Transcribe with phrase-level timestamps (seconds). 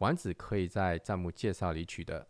[0.00, 2.26] 丸子可以在账目介绍里取得。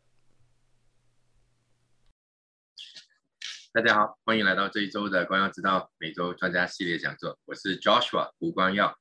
[3.72, 7.38] 大家好，欢迎来到这一周的光耀之道每周专家系列讲座。
[7.44, 8.98] 我是 Joshua 胡光耀，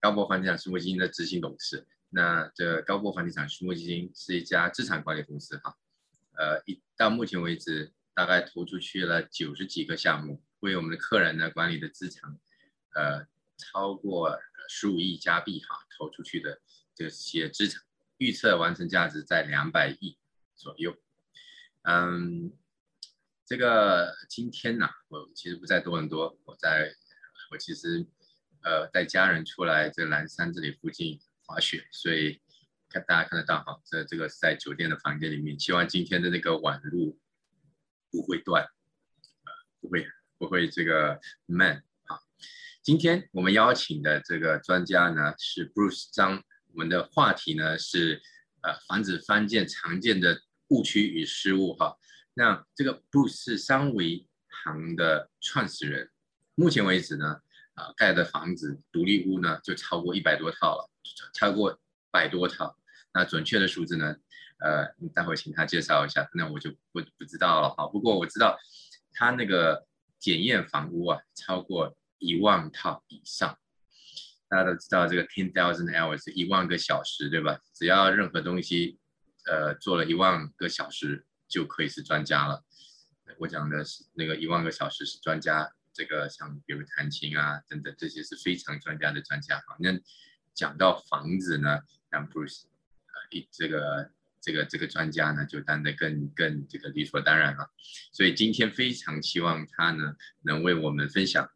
[0.00, 1.86] 高博房地产私募基金的执行董事。
[2.08, 5.76] 那这高博房地产私募基金是一家资产管理公司哈，
[6.32, 12.36] 呃，一到目前为止大概投出去了九十几个项目，为我们的客人呢管理的资产，
[12.96, 13.24] 呃，
[13.56, 14.36] 超过
[14.68, 16.60] 十五亿加币哈，投出去的。
[17.00, 17.82] 这些资产
[18.18, 20.18] 预测完成价值在两百亿
[20.54, 20.94] 左右。
[21.80, 22.52] 嗯，
[23.46, 26.94] 这个今天呢，我其实不在多伦多，我在
[27.50, 28.06] 我其实
[28.62, 32.38] 呃带家人出来这蓝山这里附近滑雪，所以
[32.90, 35.58] 看大家看得到哈，这这个是在酒店的房间里面。
[35.58, 37.18] 希望今天的那个网路
[38.10, 40.06] 不会断，呃，不会
[40.36, 42.20] 不会这个慢啊。
[42.82, 46.44] 今天我们邀请的这个专家呢是 Bruce 张。
[46.72, 48.20] 我们的话题呢是
[48.62, 51.96] 呃防止翻建常见的误区与失误哈。
[52.34, 54.26] 那这个 Bruce 是三维
[54.64, 56.10] 行的创始人，
[56.54, 57.40] 目前为止呢
[57.74, 60.90] 啊盖的房子独立屋呢就超过一百多套了，
[61.34, 61.78] 超过
[62.10, 62.76] 百多套。
[63.12, 64.14] 那准确的数字呢，
[64.60, 67.88] 呃，待会请他介绍一下，那我就不不知道了哈。
[67.88, 68.56] 不过我知道
[69.12, 69.84] 他那个
[70.18, 73.58] 检验房屋啊超过一万套以上。
[74.50, 77.60] 大家都知道这个 ten thousand hours 一万个小时，对吧？
[77.72, 78.98] 只要任何东西，
[79.46, 82.64] 呃，做了一万个小时就可以是专家了。
[83.38, 89.62] 我讲的是那个一万个小时是专家，这个像比如弹琴啊等等，这些是非常专家的专家。
[89.68, 89.96] 好，那
[90.52, 91.78] 讲到房子呢，
[92.10, 97.70] 那 Bruce 呃一这个这个这个专家呢就当得更更这个理所当然了。
[98.12, 101.48] 所以今天非常希望他呢能为我们分享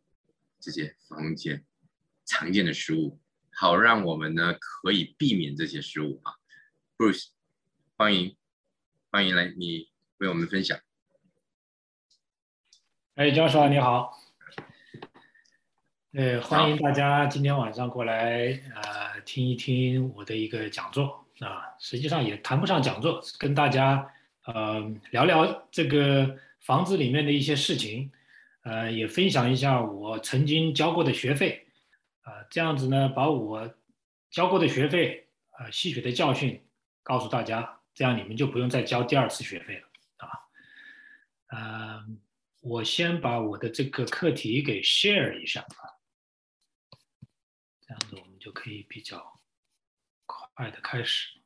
[0.61, 1.65] 这些房间。
[2.27, 3.21] 常见的失误，
[3.53, 6.33] 好让我们呢可以避免这些失误啊。
[6.97, 7.29] Bruce，
[7.97, 8.37] 欢迎，
[9.11, 10.79] 欢迎来你为我们分享。
[13.15, 14.19] 哎，教授你好。
[16.13, 21.75] 呃，欢迎大家今天晚上过来呃听一听我的一个讲座啊。
[21.79, 24.09] 实际上也谈不上讲座，跟大家
[24.47, 24.81] 呃
[25.11, 28.11] 聊聊这个房子里面的一些事情，
[28.63, 31.64] 呃，也分享一下我曾经交过的学费。
[32.25, 33.75] 啊，这样子呢，把我
[34.31, 36.67] 交过的学费啊，吸取的教训
[37.03, 40.41] 告诉大家，这样你们就不用再交第二次学费了啊。
[41.49, 42.21] 嗯，
[42.63, 46.01] 我先把我的这个课题给 share 一下啊，
[47.83, 49.39] 这样子我们就可以比较
[50.25, 51.39] 快的开始。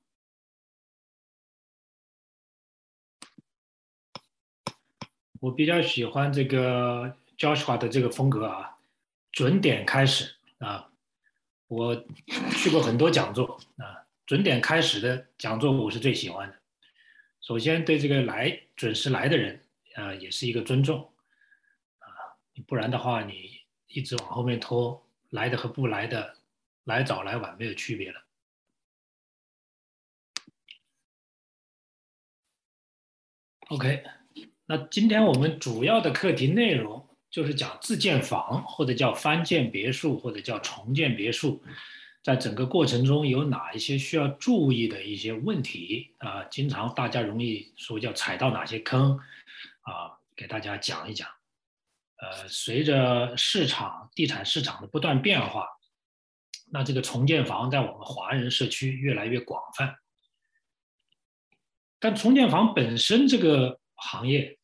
[5.41, 8.79] 我比较喜欢这个 Joshua 的这个风格啊，
[9.33, 10.38] 准点开始。
[10.59, 10.91] 啊，
[11.69, 11.95] 我
[12.57, 16.59] 去过很多讲座啊，准点开始的讲座我是最喜欢的。
[17.41, 19.65] 首先对这个来准时来的人
[19.95, 21.13] 啊，也是一个尊重
[21.99, 22.07] 啊，
[22.67, 26.37] 不然的话你一直往后面拖，来的和不来的，
[26.85, 28.25] 来早来晚没有区别了。
[33.69, 34.03] OK，
[34.67, 37.08] 那今天我们主要的课题内容。
[37.31, 41.63] 就是讲自建房，或者叫翻建别墅，或者叫重建别墅，
[42.23, 46.43] 在整个过程中有哪一些需要注意的一些问题啊？
[46.45, 49.19] 经常大家容易说叫踩到哪些坑
[49.83, 50.17] 啊？
[50.35, 51.29] 给大家讲一讲。
[52.17, 55.69] 呃，随着市场地产市场的不断变化，
[56.73, 59.97] 那这个重建房在我们华人社区越来越广泛。
[62.01, 64.59] 但重建房本身这个行业，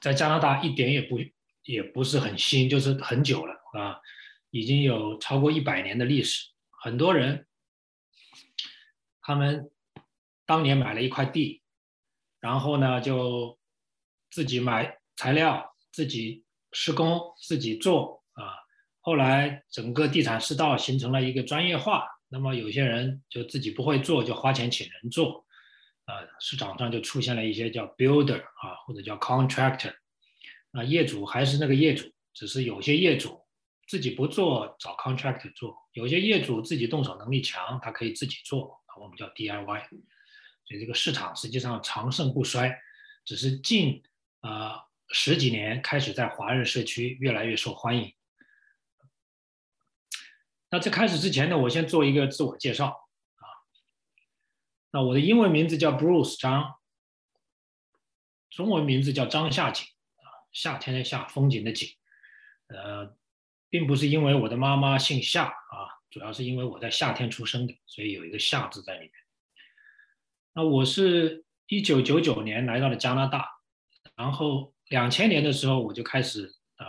[0.00, 1.18] 在加拿大一点也不。
[1.64, 4.00] 也不是很新，就是很久了啊，
[4.50, 6.50] 已经有超过一百年的历史。
[6.70, 7.46] 很多人，
[9.20, 9.70] 他们
[10.44, 11.62] 当年买了一块地，
[12.40, 13.58] 然后呢就
[14.30, 18.54] 自己买材料、自己施工、自己做啊。
[19.00, 25.46] 后来整个地产世道形成了一个专业化，那么有些人就自己不会做，就花钱请人做，
[26.06, 29.94] 啊，市场上就出现了一些叫 builder 啊，或者叫 contractor。
[30.72, 33.40] 啊，业主还是那个业主，只是有些业主
[33.86, 39.88] 自己不做，找 contractor 做；有些业主自己动手能力强，他可以自己做，我们叫 DIY。
[40.64, 42.74] 所以这个市场实际上长盛不衰，
[43.24, 44.02] 只是近
[44.40, 48.14] 啊十几年开始在华人社区越来越受欢迎。
[50.70, 53.44] 那在开始之前呢，我先做一个自我介绍啊。
[54.90, 56.76] 那我的英文名字叫 Bruce 张，
[58.48, 59.86] 中文名字叫张夏景，
[60.52, 61.88] 夏天的夏，风景的景。
[62.68, 63.16] 呃，
[63.68, 69.10] 并不是因为我的妈妈姓夏啊，主要是因为我在夏天出生的，所以有一个夏字在里面。
[70.54, 73.48] 那我是一九九九年来到了加拿大，
[74.16, 76.86] 然后两千年的时候我就开始啊，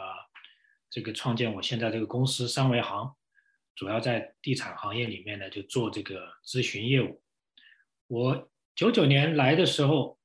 [0.90, 3.16] 这个创建我现在这个公司三维行。
[3.76, 7.24] 主要在地产行业里面呢，就做这个咨询业务。
[8.06, 10.20] 我九九年来的时候，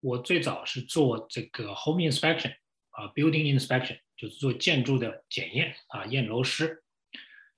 [0.00, 2.52] 我最早是做这个 home inspection
[2.90, 6.82] 啊，building inspection，就是做建筑的检验啊，验楼师。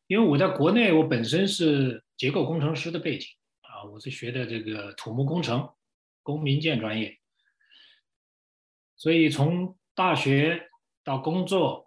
[0.06, 3.28] 因为我在国内，我本身是结构工程师的背景
[3.62, 5.70] 啊，我是学的这个土木工程、
[6.22, 7.18] 公民建专业，
[8.96, 10.68] 所以从大学
[11.02, 11.84] 到工作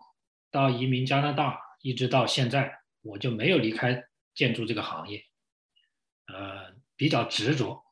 [0.50, 2.82] 到移民加拿大，一直到现在。
[3.08, 4.04] 我就没有离开
[4.34, 5.24] 建筑这个行业，
[6.26, 7.85] 呃，比较执着。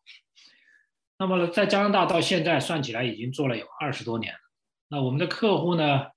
[1.18, 4.40] 那么在加拿大到现在算起来已经做了有二十多年了。
[4.90, 6.08] 那我们的客户呢，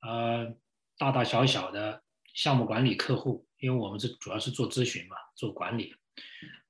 [0.00, 0.54] 呃，
[0.98, 2.02] 大大小小的
[2.34, 5.94] 项目管理客户，因为我们是主要是做咨询嘛，做管理，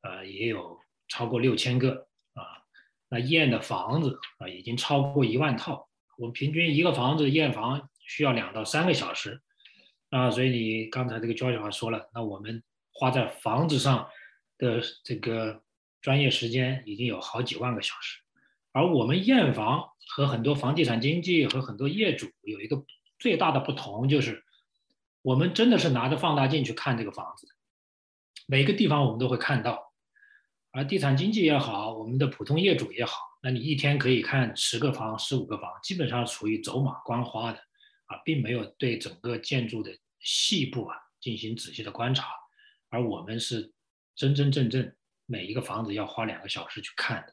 [0.02, 0.78] 呃，也有
[1.08, 2.42] 超过六千个啊。
[3.08, 5.88] 那验的房子啊，已经超过一万套。
[6.18, 9.40] 我们平均一个房子验房需要两到三个小时。
[10.10, 12.62] 啊，所以你刚才这个 George 说了，那我们
[12.92, 14.08] 花在房子上
[14.58, 15.62] 的这个
[16.00, 18.20] 专业时间已经有好几万个小时，
[18.72, 22.84] 而我们验房和很多房地产经纪和很多业主有一个
[23.18, 24.44] 最大的不同，就是
[25.22, 27.46] 我们真的是拿着放大镜去看这个房子，
[28.46, 29.92] 每个地方我们都会看到，
[30.72, 37.60] 而地产经纪也好，我们的普通业主也好，那你一天可以看十个房、十五个房，基本上属于走马观花的。
[38.10, 42.26] 啊，并没有对整个建筑的细部啊进行仔细的观察，
[42.88, 43.72] 而我们是
[44.16, 44.92] 真真正正
[45.30, 47.28] 每一个房子要花两个小时去看的，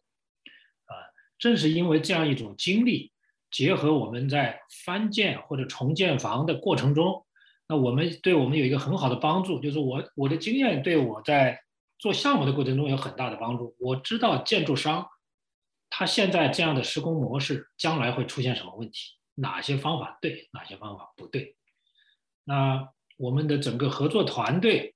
[0.86, 0.94] 啊，
[1.40, 3.12] 正是因为这样一种经历，
[3.50, 7.26] 结合我们在翻建或者重建房的过程中，
[7.68, 11.60] 那我们对我们有一个很好的帮助，就是我我的经验对我在
[11.98, 13.76] 做项目的过程中有很大的帮助。
[13.80, 15.08] 我知道建筑商
[15.90, 19.16] 他现在这样的施工模式将来会出现什么问题。
[19.34, 21.56] 哪些方法对，哪些方法不对？
[22.44, 24.94] 那我们的整个合作团队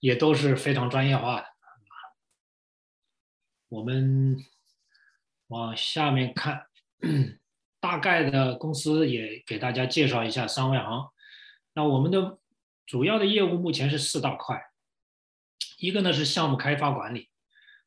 [0.00, 1.46] 也都是非常专业化的。
[3.68, 4.36] 我们
[5.48, 6.66] 往下面看，
[7.80, 11.10] 大概的公司也给大家介绍一下三维行。
[11.74, 12.38] 那我们的
[12.86, 14.58] 主要的业务目前是四大块，
[15.78, 17.28] 一个呢是项目开发管理，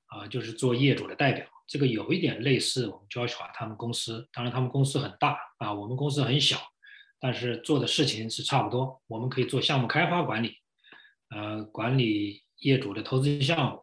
[0.06, 1.48] 啊，就是做业主的代表。
[1.68, 6.58] 这个有一点类似我们 Joshua 他们公司，当然他们公司很大啊，我们公司很小，
[7.20, 9.02] 但是做的事情是差不多。
[9.08, 10.58] 我们可以做项目开发管理，
[11.34, 13.82] 呃，管理业主的投资项目，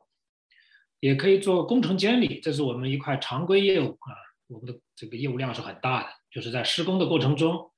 [1.00, 4.12] 也可以做工程监理，这是我们一块常规业务啊。
[4.49, 7.71] 我们的这个业务量是很大的，就是在施工的过程中，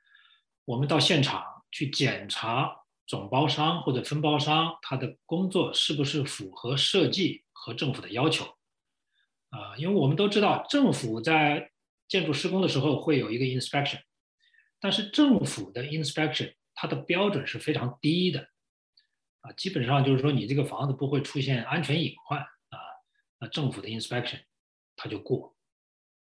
[0.65, 2.77] 我们到现场去检查
[3.07, 8.45] 总包商或者分包商他的工作是不是符合设计和政府的要求。
[9.51, 11.71] 啊，因为我们都知道，政府在
[12.09, 14.01] 建筑施工的时候会有一个 inspection，
[14.81, 18.49] 但是政府的 inspection 它的标准是非常低的，
[19.41, 22.79] 啊，基本上就是说你这个房子不会出现安全隐患啊，
[23.39, 24.41] 那政府的 inspection
[24.97, 25.57] 它就过。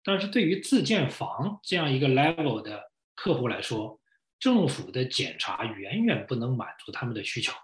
[0.03, 4.01] 但是对于自建房这样一个 level 的客户来说，
[4.39, 7.55] 政府的检查远远不能满足他们的需求。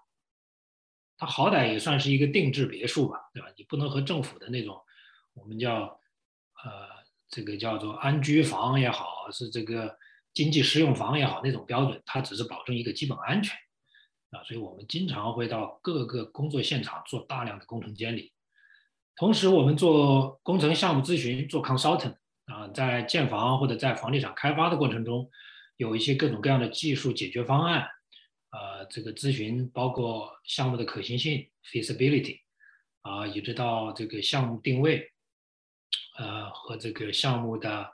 [1.18, 3.48] 它好歹也算是一个定制别墅吧，对吧？
[3.56, 4.80] 你不能和政府的那种。
[5.34, 6.00] 我们叫，
[6.64, 6.88] 呃，
[7.28, 9.96] 这个叫做安居房也好，是这个
[10.32, 13.54] 经济适用房也好，那种标准，它只是保证一个基本安全，
[14.30, 18.32] 啊，所以我们经常会到各个工作现场做大量的工程监理，
[19.16, 25.30] 同时我们做工程项目咨询，做 consultant，啊，在建房或者在房地产开发的过程中，
[25.76, 27.86] 有一些各种各样的技术解决方案，
[28.50, 32.40] 呃，这个咨询包括项目的可行性 feasibility，
[33.02, 35.10] 啊，一直到这个项目定位。
[36.18, 37.92] 呃，和这个项目的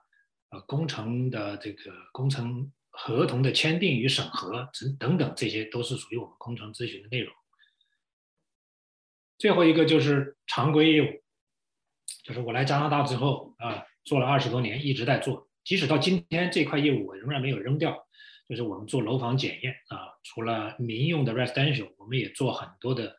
[0.50, 7.35] 呃工程的这个工程合同的签订与审核等等等，这些都是属于我们工程咨询的内容。
[9.38, 11.23] 最后一个就是常规业务，
[12.25, 18.07] 就是我来加拿大之后啊，做了二十多年，一直在做，即使到今天这块业务我仍然没有扔掉，
[18.49, 23.15] 就是我们做楼房检验啊，除了民用的 residential，我们也做很多的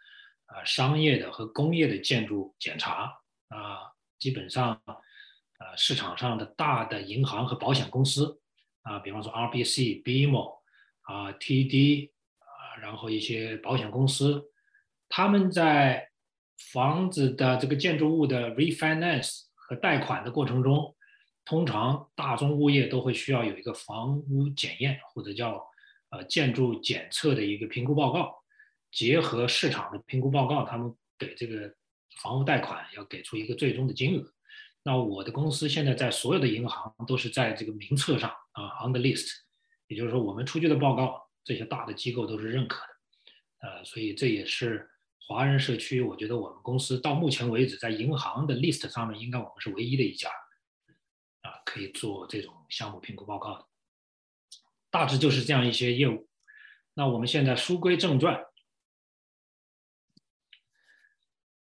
[0.47, 3.13] 啊商业的和工业的建筑检查
[3.49, 8.41] 啊，基本上啊市场上的大的银行和保险公司
[8.87, 10.59] 啊，比方说 RBC、BMO
[11.01, 14.51] 啊、TD 啊，然后一些保险公司，
[15.09, 16.09] 他们在
[16.71, 20.93] 房子的这个建筑物的 refinance 和贷款的过程中。
[21.49, 25.65] 通常大宗物业都会需要有一个房屋检验或者叫
[26.09, 28.35] 呃建筑检测的一个评估报告，
[28.91, 31.73] 结合市场的评估报告，他们给这个
[32.21, 34.33] 房屋贷款要给出一个最终的金额。
[34.83, 39.29] 那我的公司现在在所有的银行都是在这个名册上啊，on the list，
[39.87, 50.29] 也就是说我们出具的报告这些大的机构都是认可的，呃，所以这也是华人社区，我觉得我们公司到目前为止在银行的 list 上面，应该我们是唯一的一家。
[51.41, 53.65] 啊，可以做这种项目评估报告的，
[54.89, 56.27] 大致就是这样一些业务。
[56.93, 58.43] 那我们现在书归正传，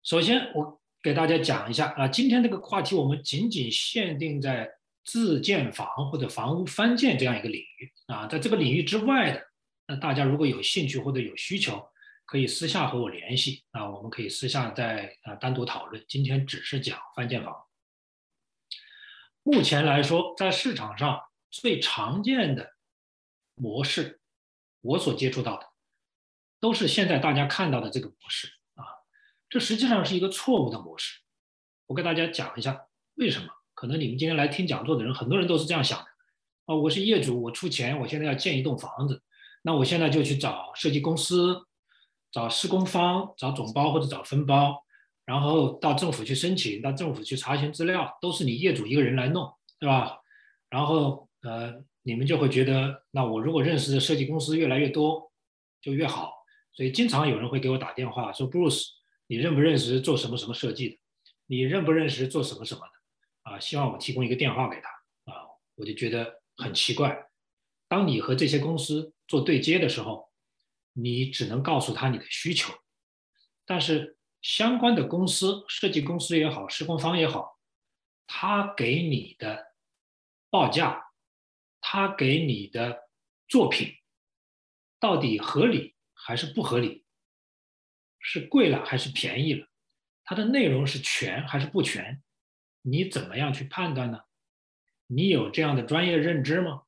[0.03, 4.71] 首先我给大家讲一下啊，今天这个话题我们仅仅限定在
[5.03, 9.47] 自建房或者房屋翻建这样一个领域啊，在这个领域之外的，
[9.87, 11.85] 那大家如果有兴趣或者有需求，
[12.25, 16.05] 可以私下和我联系啊，我们可以私下再啊单独讨论。
[16.07, 17.53] 今天只是讲翻建房。
[19.43, 21.19] 目前来说，在市场上
[21.51, 22.75] 最常见的
[23.55, 24.21] 模式，
[24.79, 25.67] 我所接触到的，
[26.61, 28.85] 都是现在大家看到的这个模式啊。
[29.49, 31.19] 这实际上是一个错误的模式。
[31.87, 33.47] 我给大家讲一下为什么。
[33.73, 36.05] 可能你们今天来听讲座的人，很多人都是这样想的
[36.65, 36.75] 啊。
[36.75, 39.21] 我是业主，我出钱，我现在要建一栋房子，
[39.63, 41.65] 那我现在就去找设计公司、
[42.31, 44.83] 找施工方、找总包或者找分包。
[45.25, 49.49] 然后到政府去申请，到政府去查询资料，都是你业主一个人来弄，
[49.79, 50.17] 对吧？
[50.69, 55.31] 然后呃，你们就会觉得，那我如果认识的设计公司越来越多，
[55.81, 56.33] 就越好。
[56.73, 58.87] 所以经常有人会给我打电话说，Bruce，
[59.27, 60.99] 你认不认识做什么什么设计的？
[61.45, 62.91] 你认不认识做什么什么的？
[63.43, 64.89] 啊，希望我提供一个电话给他
[65.31, 67.29] 啊，我就觉得很奇怪。
[67.87, 70.31] 当你和这些公司做对接的时候，
[70.93, 72.73] 你只能告诉他你的需求，
[73.65, 74.17] 但是。
[74.45, 77.61] 相关的公司，设计公司也好，施工方也好，
[78.27, 79.67] 他给你的
[80.49, 81.01] 报价，
[81.79, 83.07] 他给你的
[83.47, 83.95] 作品，
[84.99, 87.05] 到底合理还是不合理？
[88.19, 89.65] 是贵了还是便宜了？
[90.25, 92.21] 它的内容是全还是不全？
[92.83, 94.21] 你怎么样去判断呢？
[95.07, 96.83] 你有这样的专业认知吗？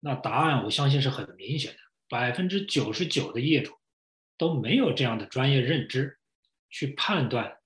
[0.00, 3.78] 那答案我相信是很明显的，百分之九十九的业主。
[4.38, 6.18] 都没有这样的专业认知，
[6.70, 7.60] 去判断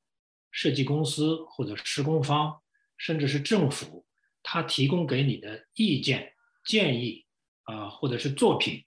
[0.51, 2.65] 设计公司或者施工方，
[2.97, 4.05] 甚至是政府，
[4.43, 7.27] 他提供给你的意见建议
[7.63, 8.85] 啊，或者是作品，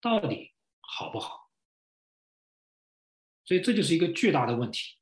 [0.00, 1.48] 到底好不好？
[3.44, 4.96] 所以这就是一个巨大的问题，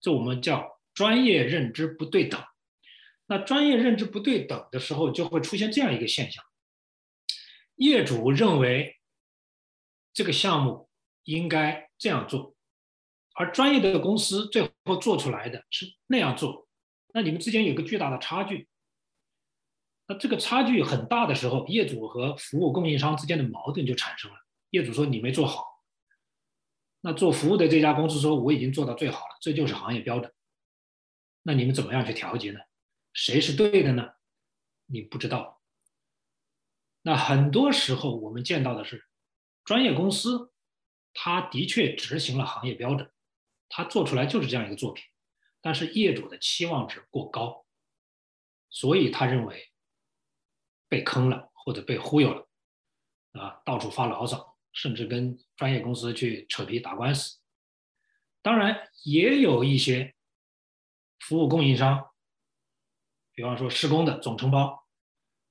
[0.00, 2.38] 这我们叫专业认知不对等。
[3.24, 6.44] 那专业认知不对等的时候，就会出现这样一个现象：
[7.76, 8.98] 业主认为
[10.12, 10.90] 这个项目。
[11.24, 12.56] 应该这样做，
[13.34, 16.66] 而专业的公司最后做出来的是那样做，
[17.12, 18.68] 那你们之间有个巨大的差距。
[20.08, 24.36] 那这个差距很大的时候，业主和服务供应商之间的矛盾就产生了。
[24.70, 25.64] 业主说你没做好，
[27.02, 30.32] 那做服务的这家公司说我已经做到最好了，这就是行业标准。
[31.42, 32.60] 那你们怎么样去调节呢？
[33.12, 34.14] 谁是对的呢？
[34.86, 35.62] 你不知道。
[37.02, 39.06] 那很多时候我们见到的是
[39.64, 40.52] 专业公司。
[41.12, 43.10] 他的确执行了行业标准，
[43.68, 45.04] 他做出来就是这样一个作品，
[45.60, 47.66] 但是业主的期望值过高，
[48.68, 49.72] 所以他认为
[50.88, 52.48] 被坑了或者被忽悠了，
[53.32, 57.40] 啊，到处发牢骚，甚至跟专业公司去扯皮打官司。
[58.40, 60.14] 当然，也有一些
[61.20, 62.10] 服务供应商，
[63.32, 64.84] 比方说施工的总承包，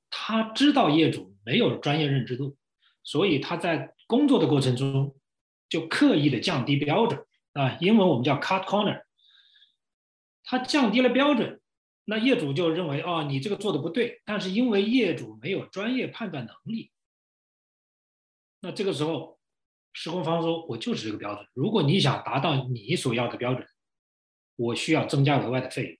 [0.09, 2.57] 他知道业主没有专业认知度，
[3.03, 5.15] 所以他在工作的过程中。
[5.69, 7.23] 就刻意的降低标准
[7.53, 9.03] 啊，英文我们叫 cut corner。
[10.43, 11.61] 他降低了标准，
[12.05, 14.19] 那业主就认为哦，你这个做的不对。
[14.25, 16.91] 但是因为业主没有专业判断能力，
[18.61, 19.39] 那这个时候
[19.93, 21.47] 施工方说，我就是这个标准。
[21.53, 23.67] 如果你想达到你所要的标准，
[24.59, 25.97] 我需要增加额外的费用。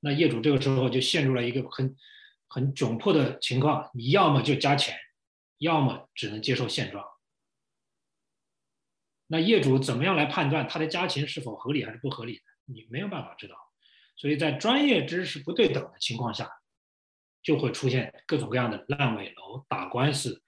[0.00, 1.96] 那业主这个时候就陷入了一个很
[2.48, 4.98] 很窘迫的情况，你要么就加钱，
[5.58, 7.04] 要么只能接受现状。
[9.28, 12.42] 那业主怎么样来判断他的加钱是否合理还是不合理的？
[12.64, 13.54] 你没有办法知道，
[14.16, 16.50] 所以在专业知识不对等的情况下，
[17.42, 20.42] 就会出现各种各样的烂尾楼、打官司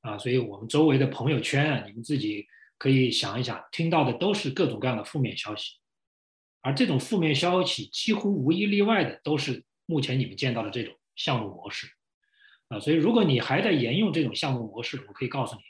[0.00, 0.18] 啊。
[0.18, 2.46] 所以我们周围的朋友圈啊，你们自己
[2.76, 5.76] 可以想一想，听到的都是各种各样的负面消息，
[6.64, 11.86] 而这种负面消息几乎无一例外的都是目前你们见到的这种项目模式
[12.68, 12.80] 啊。
[12.80, 15.62] 所以如果你还在沿用这种项目模式，我可以告诉你，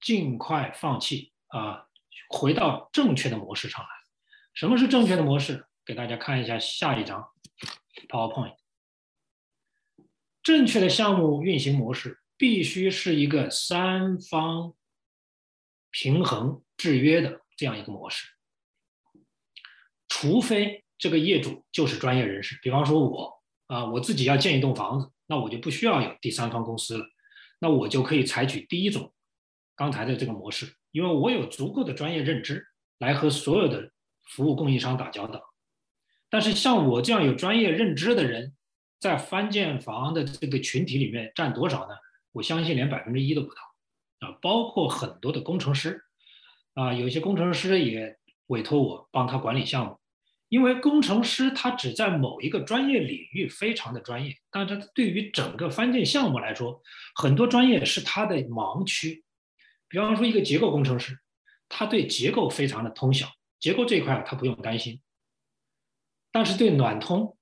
[0.00, 1.86] 尽快放弃啊，
[2.28, 3.88] 回到正确的模式上来。
[4.52, 5.64] 什么是正确的模式？
[5.86, 7.28] 给大家看一下下一张
[8.08, 8.56] PowerPoint。
[10.42, 14.74] 正确的项目运行模式必须是一个三方
[15.90, 18.33] 平衡制约的这样一个模式，
[20.24, 23.30] 除非这个业主就是专业人士，比方说我
[23.66, 27.04] 啊，我自己要建一栋房子，那我就不需要有第三方公司了，
[27.58, 29.12] 那我就可以采取第一种
[29.76, 32.64] 刚才的这个模式，因为我有足够的专业认知
[33.00, 33.90] 来和所有的
[34.30, 35.42] 服务供应商打交道。
[36.30, 38.54] 但是像我这样有专业认知的人，
[38.98, 41.94] 在翻建房的这个群体里面占多少呢？
[42.32, 46.02] 我相信连百分之一都不到，啊，包括很多的工程师，
[46.72, 49.98] 啊，有些工程师也委托我帮他管理项目，
[50.54, 56.80] 因为工程师他只在某一个专业领域非常的专业，但是对于整个翻建项目来说，
[57.16, 59.24] 很多专业是他的盲区。
[59.88, 61.18] 比方说一个结构工程师，
[61.68, 63.26] 他对结构非常的通晓，
[63.58, 65.00] 结构这一块他不用担心。
[66.30, 67.36] 但是对暖通、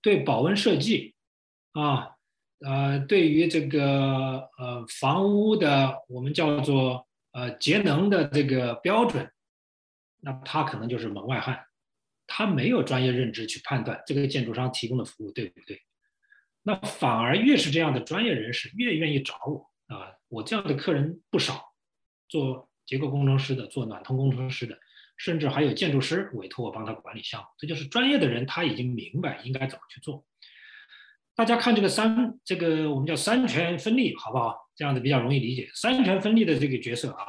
[0.00, 1.16] 对保温设计
[1.72, 2.12] 啊，
[2.60, 9.28] 呃，对于这个呃房屋的我们叫做呃节能的这个标准，
[10.20, 11.64] 那他可能就是门外汉，
[12.28, 15.82] 他没有专业认知去判断这个建筑商提供的服务对不对。
[16.62, 21.72] 那反而越是这样的专业人士越愿意找我啊，我这样的客人不少，
[22.28, 24.78] 做结构工程师的，做暖通工程师的。
[25.16, 30.24] 甚至还有建筑师委托我帮他管理项目，这就是专业的人他已经明白应该怎么去做。
[31.34, 34.68] 大家看这个三，这个我们叫三权分立，好不好？
[34.76, 35.68] 这样子比较容易理解。
[35.74, 37.24] 三权分立的这个角色啊，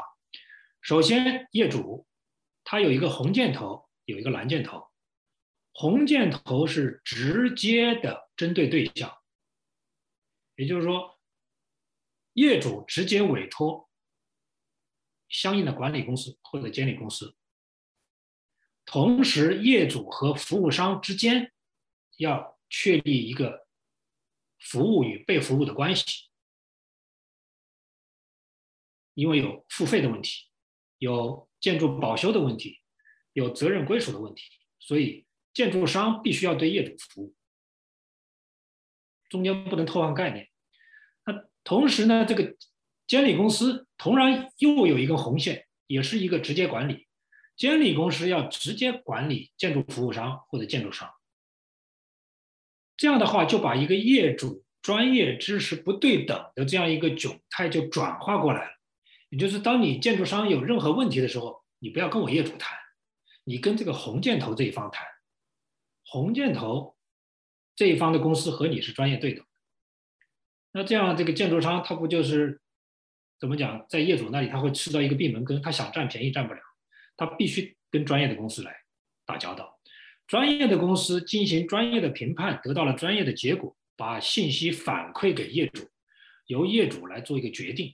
[0.82, 2.06] 首先业主
[2.64, 4.89] 他有一个红箭头，有一个蓝箭头。
[5.72, 9.18] 红箭头是直接的针对对象，
[10.56, 11.20] 也就是说，
[12.34, 13.90] 业主直接委托
[15.30, 17.36] 相应的管理公司或者监理公司。
[18.86, 21.54] 同时，业主和服务商之间
[22.18, 23.68] 要确立一个
[24.58, 26.28] 服务与被服务的关系，
[29.14, 30.50] 因为有付费的问题，
[30.98, 32.82] 有建筑保修的问题，
[33.34, 34.44] 有责任归属的问题，
[34.80, 37.36] 所以建筑商必须要对业主服务，
[39.30, 40.48] 中间不能偷换概念。
[41.26, 42.56] 那同时呢，这个
[43.08, 47.08] 监理公司同样又有一根红线，也是一个直接管理。
[47.58, 51.12] 监理公司要直接管理建筑服务商或者建筑商，
[52.96, 58.72] 这样的话就把一个业主专业知识不对等的这样一个窘态就转化过来了。
[59.30, 62.78] 也就是当你建筑商有任何问题的时候，你不要跟我业主谈，
[63.44, 65.06] 你跟这个红箭头这一方谈。
[66.12, 66.96] 红箭头
[67.76, 69.46] 这一方的公司和你是专业对等，
[70.72, 72.62] 那这样这个建筑商他不就是
[73.40, 76.60] 怎么讲，在业主那里他会吃到一个闭门羹，他想占便宜占不了。
[77.16, 78.76] 他必须跟专业的公司来
[79.26, 79.80] 打交道，
[80.26, 85.88] 专业的公司进行专业的评判，得到了专业的结果，把信息反馈给业主，
[86.48, 87.94] 由业主来做一个决定。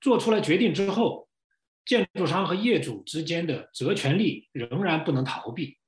[0.00, 1.28] 做出来决定之后，
[1.84, 5.78] 建筑商和业主之间的责权利仍然不能逃避。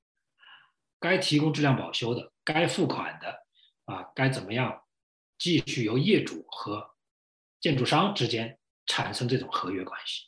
[0.99, 3.45] 该提供质量保修的，该付款的，
[3.85, 4.83] 啊，该怎么样，
[5.37, 6.95] 继续由业主和
[7.59, 10.25] 建筑商之间产生这种合约关系。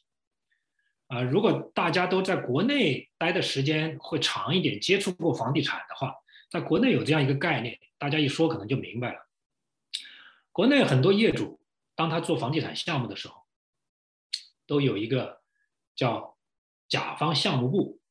[1.08, 6.14] 啊，如果大家都在国内待的时间会长一点，接触过房地产的话，
[6.50, 9.28] 在国内有这样一个概念，大家一说可能就明白了。
[10.52, 11.62] 国内很多业主，
[11.96, 13.46] 当他做房地产项目的时候，
[14.66, 15.42] 都有一个
[15.96, 16.38] 叫
[16.90, 18.02] 甲方项目部，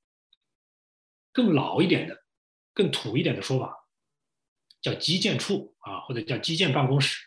[1.33, 2.25] 更老一点的、
[2.77, 3.75] 更土一点的说法，
[4.83, 7.25] 叫基建处啊，或者叫基建办公室。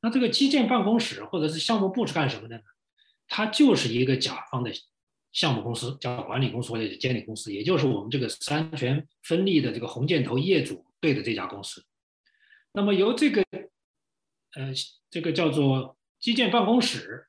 [0.00, 2.62] 那这个基建办公室或者是项目部是干什么的呢？
[3.26, 4.72] 它就是一个甲方的
[5.30, 11.84] 项目公司，叫管理公司或者监理公司，也就是我们这个三权分立的这个红箭头业主对的这家公司。
[12.72, 13.42] 那么由这个
[14.54, 14.72] 呃
[15.10, 17.28] 这个叫做基建办公室，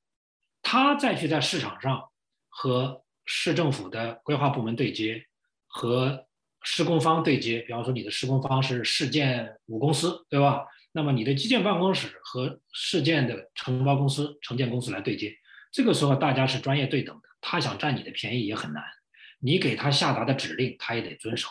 [0.61, 2.09] 他再去在市场上
[2.47, 5.25] 和市政府的规划部门对接，
[5.67, 6.28] 和
[6.63, 7.59] 施工方对接。
[7.59, 10.65] 比方说你的施工方是市建五公司，对吧？
[10.91, 15.35] 那么你的基建办公室和市建的承包公司、承建公司来对接。
[15.71, 18.83] 这个时候大家是专业对等的，他想占你的便宜也很难，
[19.39, 21.47] 你给他下达的指令他也得遵守。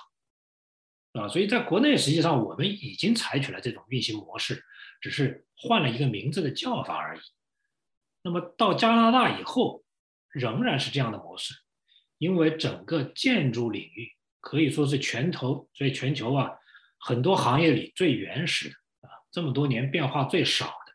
[1.13, 4.65] 啊，所以在国内实际上我们已经采取了这种运行模式，
[5.01, 7.21] 只是换了一个名字的叫法而已。
[8.23, 9.85] 那么到加拿大以后，
[10.31, 11.55] 仍然是这样的模式，
[12.19, 14.13] 因为整个建筑领域
[14.49, 16.51] 可以说是全球，所以全球啊
[16.99, 18.75] 很多行业里最原始的
[19.07, 20.93] 啊，这么多年变化最少的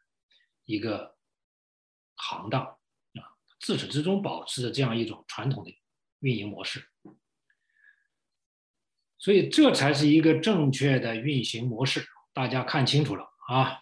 [0.65, 1.15] 一个
[2.15, 3.21] 行当啊，
[3.59, 5.71] 自始至终保持着这样一种传统的
[6.21, 6.83] 运营模式。
[9.19, 13.81] 所以这才是一个正确的运行模式，大家看清楚了啊。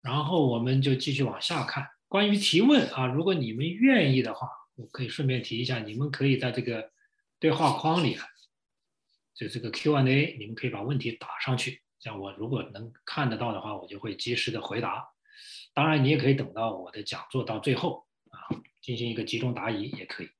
[0.00, 1.86] 然后我们就继续往下看。
[2.08, 6.90] 关于提问啊，如果你们愿意的话，我可以顺便提一下，你们可以在这个
[7.38, 8.24] 对话框里啊，
[9.36, 15.06] 就这个 Q&A，你们可以把问题打上去，这样我如果能看得到的话，我就会及时的回答。
[15.74, 18.48] 当然，你也可以等到我的讲座到最后啊，
[18.80, 20.30] 进行一个集中答疑也可以。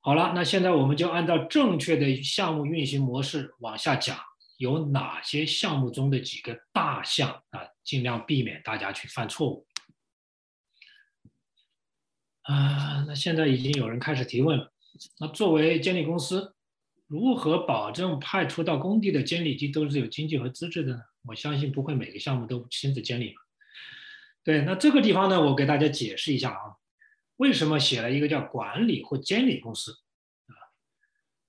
[0.00, 4.18] 好了，那现在我们就按照正确的项目运行模式往下讲。
[4.58, 7.60] 有哪些项目中的几个大项啊？
[7.84, 9.66] 尽量避免大家去犯错误。
[12.40, 14.72] 啊，那现在已经有人开始提问了。
[15.18, 16.55] 那作为监理公司，
[17.06, 21.00] 如何保证派出到工地的监理机都是有经济和资质的呢？
[21.24, 23.40] 我相信不会每个项目都亲自监理吧？
[24.42, 26.76] 对，那这个地方呢，我给大家解释一下啊，
[27.36, 29.92] 为什么写了一个叫管理或监理公司
[30.46, 30.54] 啊？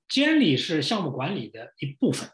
[0.08, 2.30] 监理是项目管理的一部分。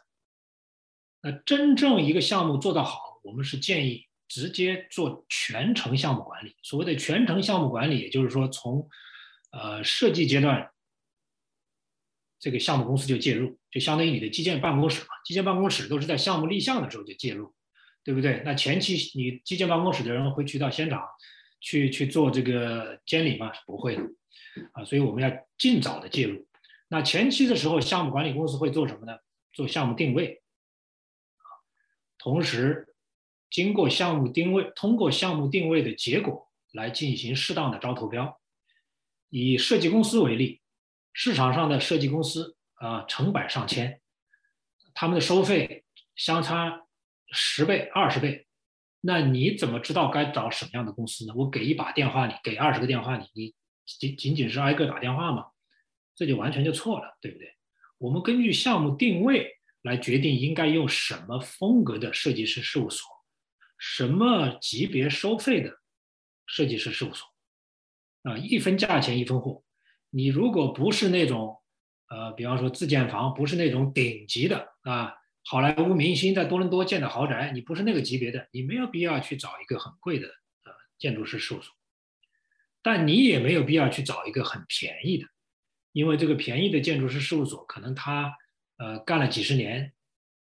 [1.22, 6.56] 那真正一个项目做得好，我们是建议直接做全程项目管理。
[6.62, 8.86] 所谓的全程项目管理，也就是说从
[9.50, 10.70] 呃设计阶段，
[12.44, 15.06] 这个项目公司就介入，就相当于你的基建办公室嘛。
[15.24, 17.54] 基建办公室都是在项目立项的时候就介入，
[18.04, 18.42] 对不对？
[18.44, 21.02] 那前期你基建办公室的人会去到现场
[21.62, 23.50] 去去做这个监理吗？
[23.64, 24.02] 不会的
[24.72, 26.46] 啊，所以我们要尽早的介入。
[26.88, 29.16] 那前期的时候，项目管理公司会做什么呢？
[29.54, 30.42] 做项目定位。
[32.18, 32.94] 同时，
[33.48, 38.38] 经过项目定位，通过项目定位的结果来进行适当的招投标。
[39.30, 40.60] 以设计公司为例，
[41.14, 44.02] 市场上的设计公司啊，成百上千，
[44.92, 46.82] 他们的收费相差
[47.32, 48.46] 十倍、二十倍，
[49.00, 51.32] 那你怎么知道该找什么样的公司呢？
[51.34, 53.54] 我给一把电话，你给二十个电话，你你
[53.86, 55.46] 仅仅仅是挨个打电话吗？
[56.14, 57.48] 这就完全就错了，对不对？
[57.96, 59.52] 我们根据项目定位。
[59.84, 63.06] 来决定应该用什么风格的设计师事务所，
[63.76, 65.78] 什么级别收费的
[66.46, 67.28] 设计师事务所，
[68.22, 69.62] 啊，一分价钱一分货。
[70.14, 71.60] 你如果不是那种，
[72.08, 81.74] 呃，比方说自建房，不是那种顶级的啊，好莱坞明星在多伦多建的豪宅，你不是那个级别的，你没有必要去找一个很贵的呃建筑师事务所，
[82.82, 85.26] 但你也没有必要去找一个很便宜的，
[85.92, 88.36] 因为这个便宜的建筑师事务所可能他。
[88.76, 89.92] 呃，干了几十年，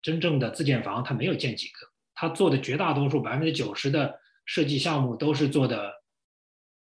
[0.03, 5.95] 真正的自建房他没有建几个，他做的绝大多数百分之九十的设计项目都是做的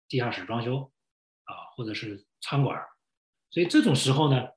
[0.09, 0.91] 地下室装修
[1.45, 2.77] 啊，或者是餐馆
[3.51, 4.47] 所以这种时候呢，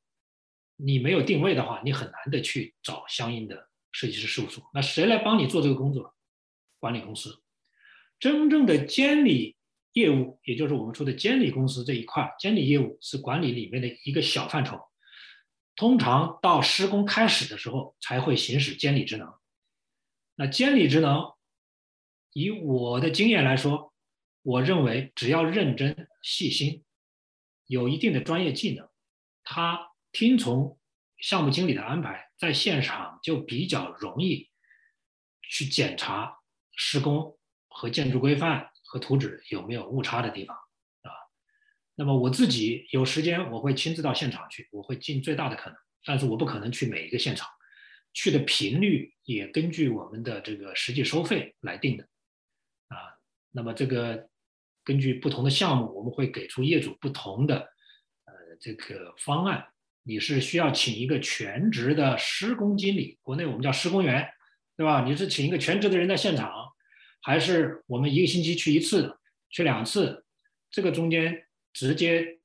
[0.77, 4.63] 你没有定位的话，你很难的去找相应的设计师事务所。
[4.75, 6.15] 那谁来帮你做这个工作？
[6.79, 7.43] 管理公司。
[8.19, 9.57] 真正的监理
[9.93, 14.81] 业务，也就是我们说的监理公司这一块，监理业务是管理里面的一个小范畴。
[15.75, 19.33] 通常到施工开始的时候才会行使监理职能。
[20.35, 21.33] 那监理职能，
[22.33, 23.93] 以我的经验来说，
[24.43, 26.85] 我认为只要认真细心，
[27.73, 28.87] 有一定的专业技能，
[29.43, 30.79] 他听从
[31.17, 34.51] 项目经理的安排，在现场就比较容易
[35.41, 36.37] 去检查
[36.77, 40.55] 施工和建筑规范和图纸有没有误差的地方。
[40.55, 41.11] 啊
[41.95, 47.49] 那么我自己有时间，我会亲自到现场去，我会尽最大的可能，但是我不可能去每一个现场，
[48.13, 52.05] 去的频率也根据我们的这个实际收费来定的，
[52.89, 53.17] 啊，
[53.51, 54.29] 那么这个
[54.85, 57.59] 根据不同的项目，我们会给出业主不同的
[58.25, 59.67] 呃这个方案。
[60.03, 64.29] 你是需要请一个全职的施工经理，国内我们叫施工员，
[64.77, 65.05] 对吧？
[65.05, 66.73] 你是请一个全职的人在现场，
[67.21, 69.19] 还是我们一个星期去一次，
[69.51, 70.25] 去两次？
[70.71, 71.47] 这个中间。
[71.75, 72.39] 直接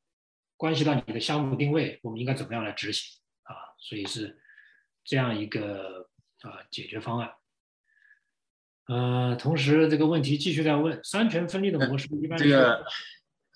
[0.56, 3.54] 关系到你的项目定位，我们应该怎么样来执行啊？
[3.78, 4.40] 所以是
[5.04, 6.10] 这样一个
[6.44, 7.30] 啊解决方案。
[8.88, 12.86] 呃，同时这个问题继续在问，三权分立的模式一般这个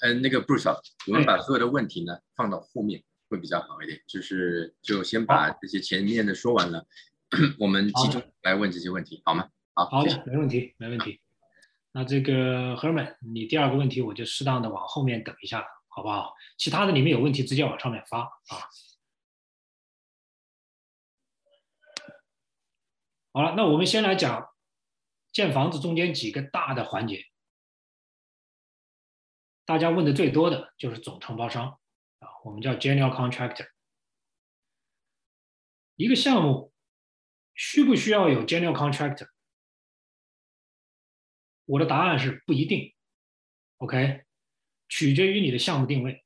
[0.02, 0.70] 呃那个 Bruce，
[1.08, 6.86] 我们把所有的问题呢放到后面会比较好一点，就是就先把这些前面的说完了，
[7.60, 9.48] 我们集中来问这些问题，好吗？
[9.74, 11.22] 好，好的，没问题，没问题。
[11.94, 16.34] 那这个 Herman，你第二个问题我就适当的往后面等一下，好不好？
[16.58, 18.30] 其他的你们有问题直接往上面发啊。
[23.32, 24.46] 好了，那我们先来讲
[25.32, 27.26] 建房子中间几个大的环节。
[29.65, 31.80] 大家问的最多的就是总承包商
[32.20, 33.70] 啊，我们叫 general contractor。
[35.96, 36.74] 一个项目
[37.54, 39.30] 需不需要有 general contractor？
[41.65, 42.94] 我的答案是不一定
[43.78, 44.26] ，OK，
[44.89, 46.26] 取决于你的项目定位。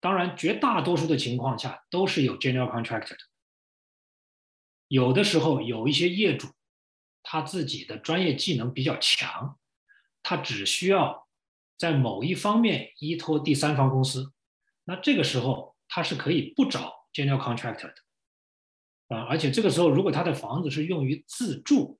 [0.00, 3.18] 当然，绝大多数的情况下都是有 general contractor 的。
[4.88, 6.48] 有的时候有一些业主，
[7.24, 9.58] 他自己的专业技能比较强，
[10.22, 11.26] 他只需要
[11.76, 14.32] 在某一方面依托第三方公司，
[14.84, 17.94] 那这个时候他是可以不找 general contractor 的。
[19.08, 21.98] 啊，而且这个时候如果他的房子是用于自住，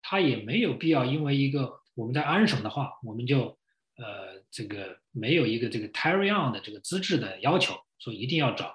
[0.00, 3.58] 他也没有必要因为一个我们在安省的话，我们就
[3.96, 8.72] 呃这个没有一个这个 t a r r y on 的这个资质的要求，说一定要找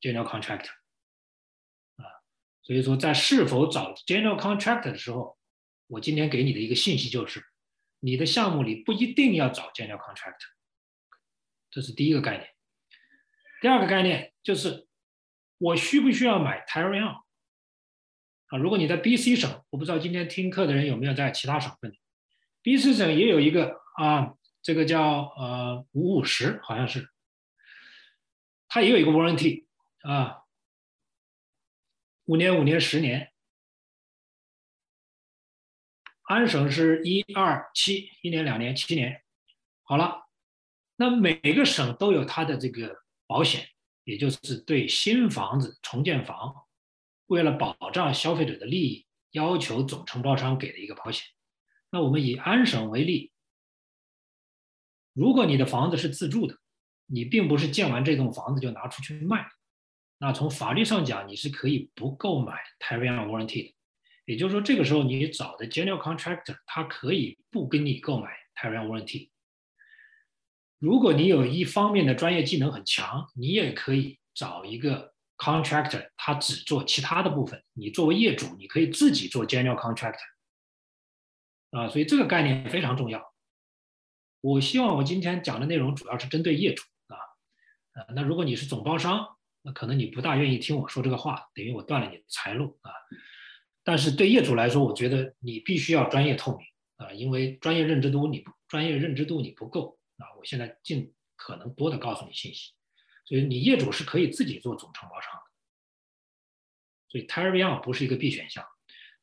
[0.00, 0.70] general contractor。
[2.68, 5.38] 所以说，在是否找 general contractor 的时候，
[5.86, 7.42] 我今天给你的一个信息就是，
[7.98, 10.50] 你的项目里不一定要找 general contractor，
[11.70, 12.46] 这是第一个概念。
[13.62, 14.86] 第二个概念就是，
[15.56, 17.16] 我需不需要买 Terry on？
[18.48, 21.96] 啊，如果你在 BC 省，我不知道今天听课的人有没有在其他省份
[22.62, 27.08] ，BC 省也有一个啊，这个叫呃五五十，好像是，
[28.68, 29.64] 它也有一个 warranty
[30.02, 30.42] 啊。
[32.28, 33.32] 五年、五年、十年，
[36.24, 39.22] 安省是一二七，一年、两年、七年。
[39.82, 40.28] 好了，
[40.96, 43.70] 那每个省都有它的这个保险，
[44.04, 46.66] 也就是对新房子重建房，
[47.28, 51.26] 为了保障消费者的利益，要求总承包商给的一个保险。
[51.90, 53.32] 那我们以安省为例，
[55.14, 56.58] 如果你的房子是自住的，
[57.06, 59.48] 你并不是建完这栋房子就拿出去卖。
[60.20, 63.74] 那从法律上讲，你是可以不购买 Terry on warranty 的，
[64.24, 69.30] 也就是说，这个时候你找的 general contractor 他可以不跟你购买 Terry on warranty。
[70.80, 77.62] 如果你有一方面的专业技能很强，你也可以找一个 contractor，他只做其他的部分。
[77.74, 80.18] 你作为业主，你可以自己做 general contractor。
[81.70, 83.32] 啊，所以这个概念非常重要。
[84.40, 87.14] 我希望我今天讲的内容主要是针对业主啊，
[87.94, 89.37] 呃，那如果你是总包商。
[89.74, 92.90] 可能你不大愿意听我说这个话，等于我断了你的财路啊。
[93.84, 100.28] 但是对业主来说，我觉得你必须要专业透明啊，因为专业认知度你不专业认知度你不够啊。
[100.38, 102.72] 我现在尽可能多的告诉你信息，
[103.24, 105.40] 所以你业主是可以自己做总承包商的。
[107.08, 108.64] 所以 Terry on 不是一个必选项。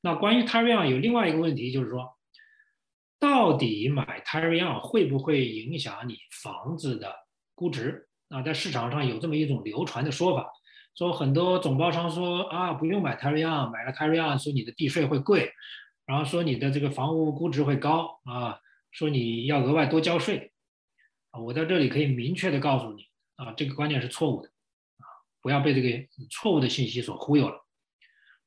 [0.01, 2.17] 那关于 Terry on 有另外一个问题，就是说，
[3.19, 7.15] 到底买 Terry on 会不会影响你房子的
[7.53, 8.10] 估值？
[8.36, 10.52] 啊，在市场上有这么一种流传的说法，
[10.93, 15.54] 说很多总包商说啊，不用买 Terry on，买了 Terry on，说你的地税会贵，
[16.06, 18.60] 然后说你的这个房屋估值会高啊，
[18.91, 20.52] 说你要额外多交税。
[21.32, 23.06] 啊，我在这里可以明确的告诉你，
[23.38, 25.08] 啊，这个观念是错误的，啊，
[25.41, 27.65] 不要被这个错误的信息所忽悠了。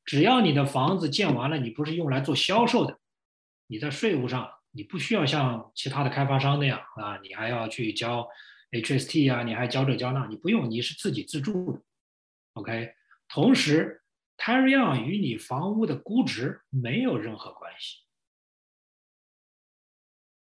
[0.05, 2.99] 只要你的房子建完了，你不是用来做销售的，
[3.69, 8.29] 你在税务上你不需要像其他的开发商那样啊，你还要去交。
[8.71, 11.83] HST 啊，你还交这交那，你不用，你是自己自住的
[12.55, 12.95] ，OK。
[13.29, 14.03] 同时
[14.37, 17.99] ，Terry on 与你房屋的估值没有任何关系。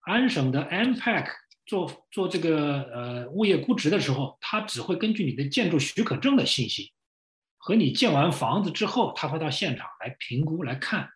[0.01, 1.27] 安省的 MPAC
[1.65, 6.91] 做做这个呃物业估值的时候，它只会根据你的建筑许可证的信息
[7.57, 11.09] 和你建完房子之后，他会到现场来评估来看。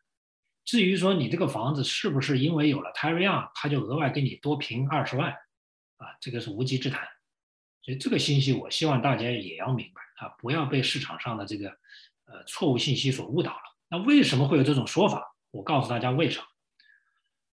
[0.64, 5.36] 至于说你这个房子是不是因为有了 Terry on，他就额外给你多评二十万。
[5.98, 7.08] 啊，这个是无稽之谈，
[7.82, 11.70] 所以这个信息我希望大家也要明白啊，不要被市场上的这个
[12.26, 13.62] 呃错误信息所误导了。
[13.88, 15.36] 那为什么会有这种说法？
[15.52, 16.46] 我告诉大家为什么。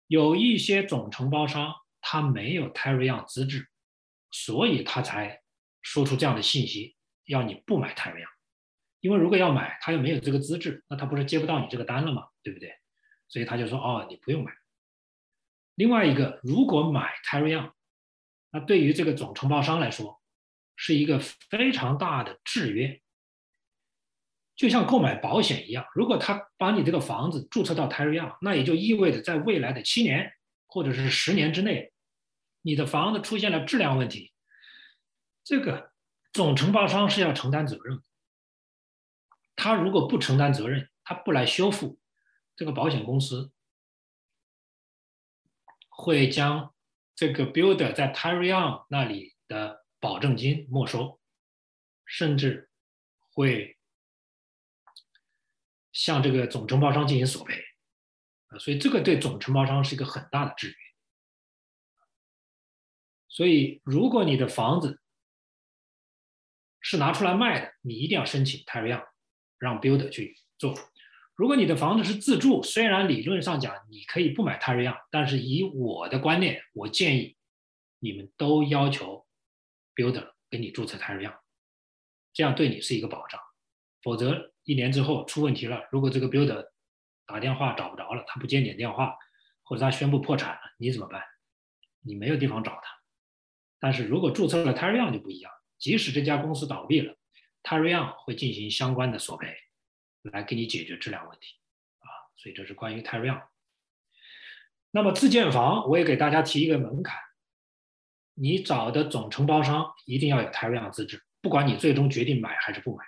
[0.07, 3.69] 有一些总承包商他没有 Terry Young 资质，
[4.31, 5.43] 所以他才
[5.83, 8.37] 说出这样的信息，要你不买 Terry Young，。
[9.01, 12.29] 因为如果要买，他又没有这个资质，那他不是接不到你这个单了吗？
[12.43, 12.73] 对不对？
[13.29, 14.53] 所以他就说哦，你不用买。
[15.75, 17.73] 另外一个，如果买 Terry Young
[18.57, 20.23] 那对于这个总承包商来说，
[20.77, 23.03] 是一个非常大的制约，
[24.55, 25.87] 就像购买保险一样。
[25.95, 30.33] 如果他把你这个房子注册到 Terry on，那也就意味着在未来的七年
[30.67, 31.93] 或者是十年之内，
[32.63, 34.33] 你的房子出现了质量问题，
[35.45, 35.93] 这个
[36.33, 38.03] 总承包商是要承担责任。
[39.55, 41.99] 他如果不承担责任，他不来修复，
[42.57, 43.53] 这个保险公司
[45.91, 46.73] 会将。
[47.17, 51.19] 这个 builder 在 Terry on 那里的保证金没收，
[52.05, 52.71] 甚至
[53.33, 53.79] 会
[55.93, 57.55] 向这个总承包商进行索赔，
[58.49, 60.77] 啊，所以这个对总承包商是一个很大的制约。
[63.29, 65.01] 所以，如果你的房子
[66.81, 69.03] 是拿出来卖的，你一定要申请 t y r e
[69.59, 70.75] 让 builder 去做。
[71.37, 77.37] 如果你的房子是自住，虽然理论上讲你可以不买 t y r e 但是以我的观念，我建议
[77.99, 79.27] 你们都要求
[79.95, 81.35] builder 给你注册 t y r e
[82.33, 83.39] 这样对你是一个保障。
[84.03, 86.65] 否则，一年之后出问题了，如果这个 builder
[87.27, 89.15] 打电话找不着了，他不接你电话，
[89.63, 91.23] 或者他宣布破产了，你怎么办？
[92.01, 92.83] 你没有地方找他。
[93.79, 97.15] 但是如果注册了 t y r e 就不一样，即使这家公司倒闭了
[97.63, 99.55] t y r e 会进行相关的索赔。
[100.33, 101.55] 来给你解决质量问题，
[102.01, 103.43] 啊，所以这是关于泰瑞昂。
[104.91, 107.19] 那么自建房，我也给大家提一个门槛，
[108.35, 113.05] 你找的总承包商一定要有泰瑞昂资质，不管你最终决定买还是不买。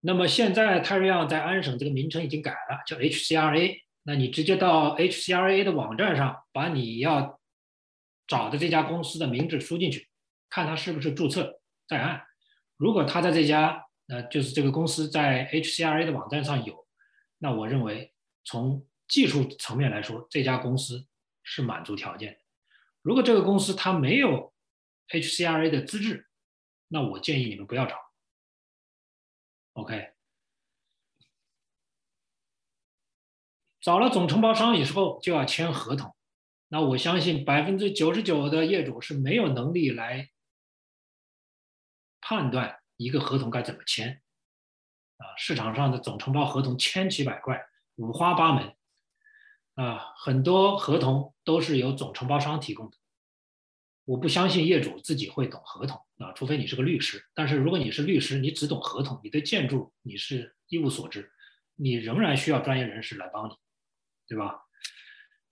[0.00, 7.40] 那么现在泰瑞昂在安省这个名称已经改了，叫 HCRA，那你直接到 HCRA 的网站上，把你要
[8.26, 10.08] 找的这家公司的名字输进去，
[10.48, 12.26] 看他是不是注册在案，
[12.76, 13.86] 如果他在这家。
[14.12, 16.84] 那就是这个公司在 HCRA 的网站上有，
[17.38, 18.12] 那我认为
[18.44, 21.06] 从技术层面来说，这家公司
[21.44, 22.40] 是满足条件的。
[23.02, 24.52] 如果这个公司它没有
[25.10, 26.28] HCRA 的资质，
[26.88, 27.96] 那我建议你们不要找。
[29.74, 30.12] OK，
[33.80, 36.16] 找了总承包商以后就要签合同，
[36.66, 40.30] 那我相信百分之九十九的业主是没有能力来
[42.20, 42.79] 判断。
[43.00, 44.20] 一个合同该怎么签？
[45.16, 47.64] 啊，市场上的总承包合同千奇百怪，
[47.96, 48.76] 五花八门，
[49.74, 52.98] 啊，很多合同都是由总承包商提供的。
[54.04, 57.26] 我不相信业主自己会懂合同啊，除非你是个律师。
[57.32, 61.32] 但是如果你是律师，你只懂合同，你对建筑你是一无所知，
[61.76, 63.54] 你仍然需要专业人士来帮你，
[64.26, 64.66] 对吧？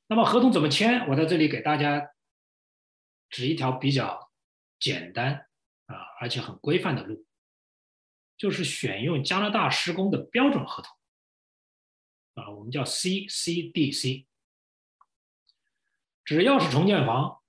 [0.06, 1.08] 那么合同怎么签？
[1.08, 2.11] 我在这里给大家
[3.30, 4.30] 指一条比较
[4.78, 5.46] 简单
[5.87, 7.24] 啊，而且很规范的路。
[8.38, 10.96] 就是选用加拿大施工的标准合同，
[12.35, 14.27] 啊，我们叫 CCDC。
[16.24, 17.40] 只要是重建房，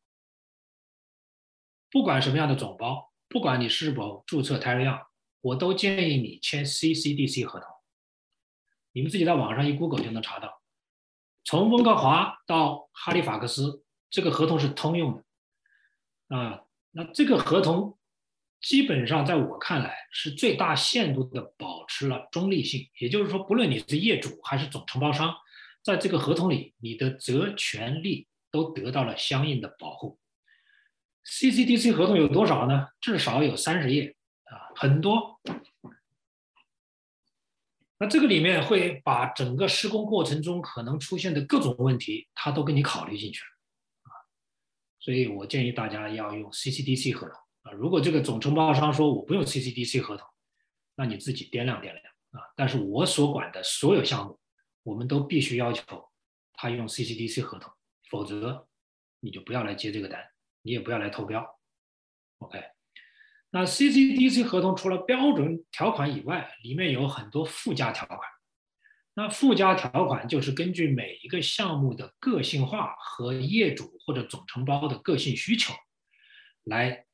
[1.92, 5.08] 不管什么样的总包，不管你是否注册 t y r e 样，
[5.42, 7.70] 我都建议你签 CCDC 合同。
[8.94, 10.64] 你们自己在网上一 Google 就能查到，
[11.44, 17.99] 从温哥华到哈利法克斯，这个合同是通用的，啊，那这个合同。
[18.62, 22.90] 基本上，在我看来，是最大限度的保持了中立性。
[23.00, 25.34] 也就是说，不论你是业主还是总承包商，
[25.82, 30.20] 在这个合同里，你的责权利都得到了相应的保护。
[31.26, 32.90] CCDC 合同有多少呢？
[33.00, 35.40] 至少有三十页啊，很多。
[37.98, 44.12] 那这个里面会把整个施工过程中可能出现的各种问题，它都给你考虑进去了啊。
[45.00, 47.38] 所以我建议大家要用 CCDC 合同。
[47.74, 50.28] 如果这个总承包商说我不用 CCDC 合同，
[50.96, 51.98] 那你自己掂量掂量
[52.32, 52.42] 啊。
[52.56, 54.40] 但是我所管的所有项目，
[54.84, 55.84] 我们都必须要求
[56.54, 57.72] 他用 CCDC 合同，
[58.10, 58.68] 否则
[59.20, 60.24] 你就不要来接这个单，
[60.62, 61.46] 你也不要来投标。
[62.40, 62.64] OK，
[63.50, 68.20] 那 CCDC 合同除了标准条款以外，里面有很多附加条款。
[69.14, 75.74] 那附加条款就是根据每一个项目的个性化和业主或者总承包的个性需求
[76.64, 77.06] 来。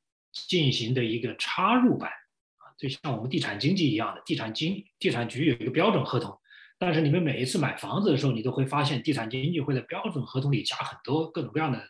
[0.48, 2.10] 进行的一个插入版
[2.58, 6.38] 啊，就像我们地产经纪一样的，地产经地产局有一个标准合同，
[6.78, 11.82] 但是你们每一次买房子的时候，你都会发现地产经纪会在标准合同里加很多各种各样的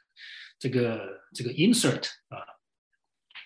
[0.59, 2.39] 这个这个 insert 啊，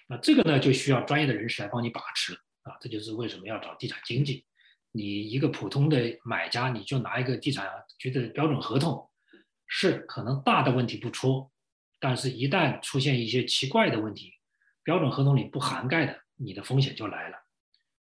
[0.08, 4.44] 那这个呢就需要专业的人士来帮你把持啊，这就是为什么要找地产经纪。
[4.92, 9.08] 你一个普通的买家，你就拿一个地产局的标准合同，
[9.68, 11.48] 是可能大的问题不出，
[12.00, 14.32] 但是一旦出现一些奇怪的问题。
[14.82, 17.36] 标准合同里不涵盖的，你的风险就来了。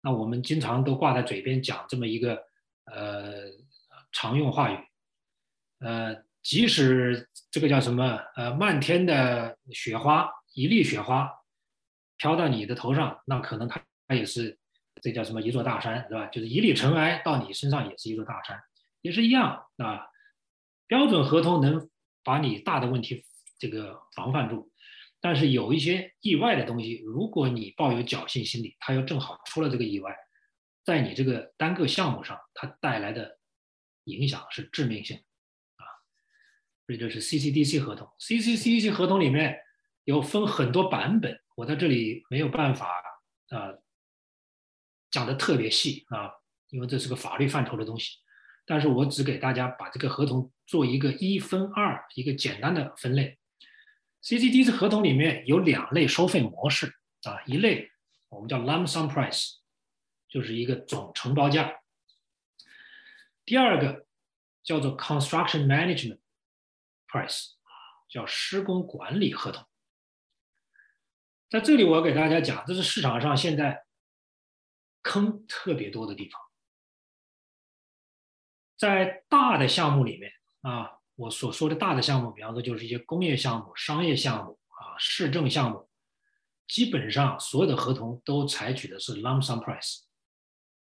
[0.02, 2.36] 那我们经常都挂在嘴边讲这么一个
[2.86, 3.46] 呃
[4.12, 4.78] 常用话语，
[5.80, 11.32] 呃，即使这个叫什么呃漫天的雪花，一粒雪花
[12.18, 14.60] 飘到你的头上，那可能它它也是
[15.02, 16.28] 这叫什么一座大山，是吧？
[16.28, 18.62] 就是一粒尘埃到你身上也是一座大山，
[19.02, 20.08] 也是一样啊。
[20.86, 21.90] 标准合同能
[22.24, 23.24] 把你大的问题
[23.58, 24.70] 这个防范住。
[25.24, 30.14] 但是有一些意外的东西，如果你抱有侥幸心理，它又正好出了这个意外，
[30.84, 33.40] 在你这个单个项目上，它带来的
[34.04, 35.24] 影响是致命性的
[35.78, 35.88] 啊。
[36.86, 39.58] 所以这是 CCDC 合同，CCDC 合同里面
[40.04, 42.90] 有分很多版本，我在这里没有办法
[43.48, 43.74] 啊
[45.10, 46.34] 讲的特别细啊，
[46.68, 48.18] 因为这是个法律范畴的东西。
[48.66, 53.38] 但是我只给大家把这个合同做一个一分二一个简单的分类。
[54.24, 57.92] CCD 合同里面有两类收费模式啊，一类
[58.30, 59.58] 我们叫 lump sum price，
[60.30, 61.82] 就是一个总承包价。
[63.44, 64.08] 第二个
[64.64, 66.22] 叫做 construction management
[67.08, 67.56] price，
[68.08, 69.68] 叫施工管理合同。
[71.50, 73.86] 在这里我要给大家讲，这是市场上现在
[75.02, 76.42] 坑特别多的地方。
[78.78, 85.90] 在大的项目里面啊，我所说的大的项目，比方说就是一些工业项目、商业项目啊、市政项目，
[86.68, 90.02] 基本上所有的合同都采取的是 lump sum price，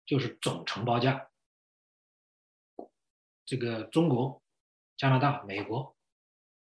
[0.05, 1.30] 就是总承包价。
[3.45, 4.43] 这个中国、
[4.97, 5.95] 加拿大、美国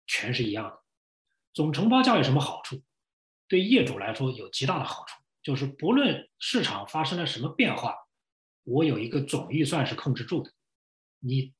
[0.06, 0.82] 全是一样的。
[1.52, 2.82] 总承包价有什么好处？
[3.48, 7.96] 对业主来说有极大的好处，就是不论市场发生了什么变化，
[8.64, 10.52] 我有一个总预算是控制住的。
[11.20, 11.54] 你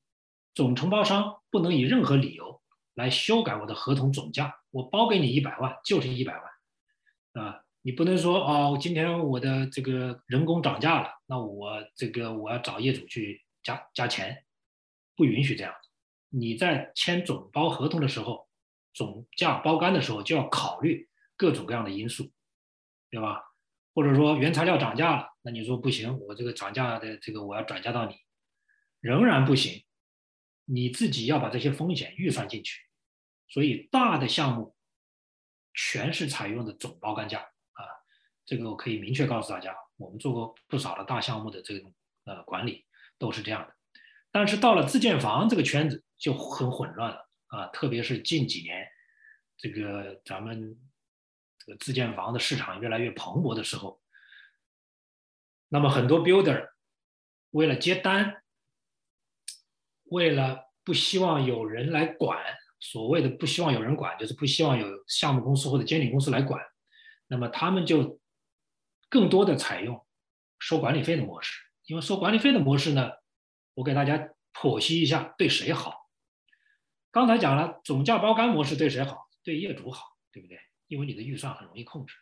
[0.57, 2.59] 总承包商不能以任何理由
[2.95, 14.45] 来修改我的合同总价，我包给你一百万就是一百万，啊，你不能说哦，今天我的这个人工涨价了，那我这个我要找业主去加加钱，
[15.15, 15.71] 不允许这样。
[16.29, 18.49] 你在签总包合同的时候，
[18.95, 22.31] 总价包干的时候就要考虑各种各样的因素，
[23.11, 23.43] 对吧？
[23.93, 28.15] 或者说原材料涨价了，那你说不行，我这个涨价的这个我要转嫁到你。
[28.99, 29.83] 仍然不行，
[30.69, 32.81] 你自己要把这些风险预算进去。
[33.47, 34.75] 所以大的项目
[35.73, 37.39] 全是采用的总包干价
[37.71, 37.85] 啊，
[38.45, 41.93] 这个我可以明确告诉大家，我们做过不少的大项目的这种
[42.25, 42.85] 呃管理
[43.17, 43.73] 都是这样的。
[44.31, 48.85] 但是到了自建房这个圈子就很混乱了啊，特别是近几年
[49.55, 50.77] 这个咱们
[51.59, 54.01] 这个自建房的市场越来越蓬勃的时候，
[55.69, 56.67] 那么很多 builder
[57.51, 58.43] 为了接单。
[60.09, 62.43] 为了不希望有人来管，
[62.79, 66.61] 所谓的不希望有人管，就是不希望有项目公司或者监理公司来管，
[67.27, 68.19] 那么他们就
[69.09, 70.05] 更多的采用
[70.59, 71.61] 收管理费的模式。
[71.85, 73.11] 因为收管理费的模式呢，
[73.73, 76.09] 我给大家剖析一下对谁好。
[77.11, 79.27] 刚才讲了总价包干模式对谁好？
[79.43, 80.59] 对业主好，对不对？
[80.87, 82.15] 因为你的预算很容易控制。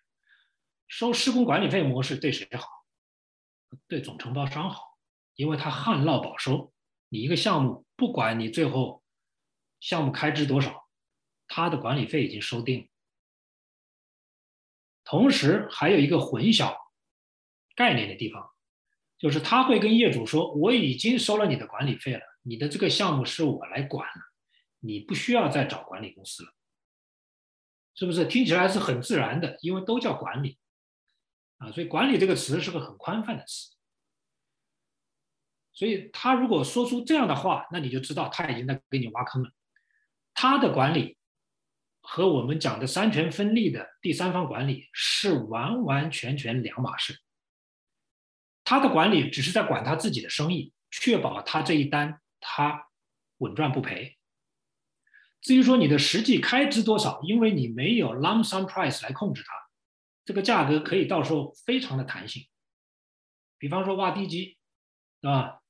[0.87, 2.67] 收施工管理费模式对谁好？
[3.87, 4.99] 对总承包商好，
[5.33, 6.71] 因为他旱涝保收。
[7.15, 9.01] 你一个项目，不管你最后
[9.79, 10.89] 项目开支多少，
[11.47, 12.89] 他的管理费已经收定。
[15.05, 16.75] 同时还有一个混淆
[17.73, 18.51] 概念的地方，
[19.17, 24.21] 就是他会跟业主说：“我已经收了你的管理费了，你的这个项目是我来管了，
[24.81, 26.51] 你不需要再找管理公司了。”
[27.95, 29.57] 是不是听起来是很自然的？
[29.61, 30.59] 因为都叫管理
[31.59, 33.73] 啊，所以“管理”这个词是个很宽泛的词。
[35.75, 39.51] 所以他如果说出这样的话，那你就知道他已经在给你挖坑了。
[40.33, 41.17] 他的管理
[42.01, 47.19] 和我们讲的三权分立的第三方管理是完完全全两码事。
[48.63, 52.87] 他的管理只是在管他自己的生意，确保他这一单他
[53.37, 54.17] 稳赚不赔。
[55.41, 59.53] 至于说你的实际开支多少，因为你没有 lump sum price 来控制它，
[60.23, 62.47] 这个价格可以到时候非常的弹性。
[63.57, 64.57] 比方说挖地基，
[65.21, 65.61] 是吧？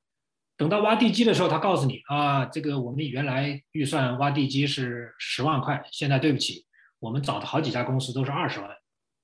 [0.58, 6.66] 等到挖地基的时候，他告诉你啊，这个我们原来预算挖地基是十万块，现在对不起，
[7.00, 8.70] 我们找的好几家公司都是二十万，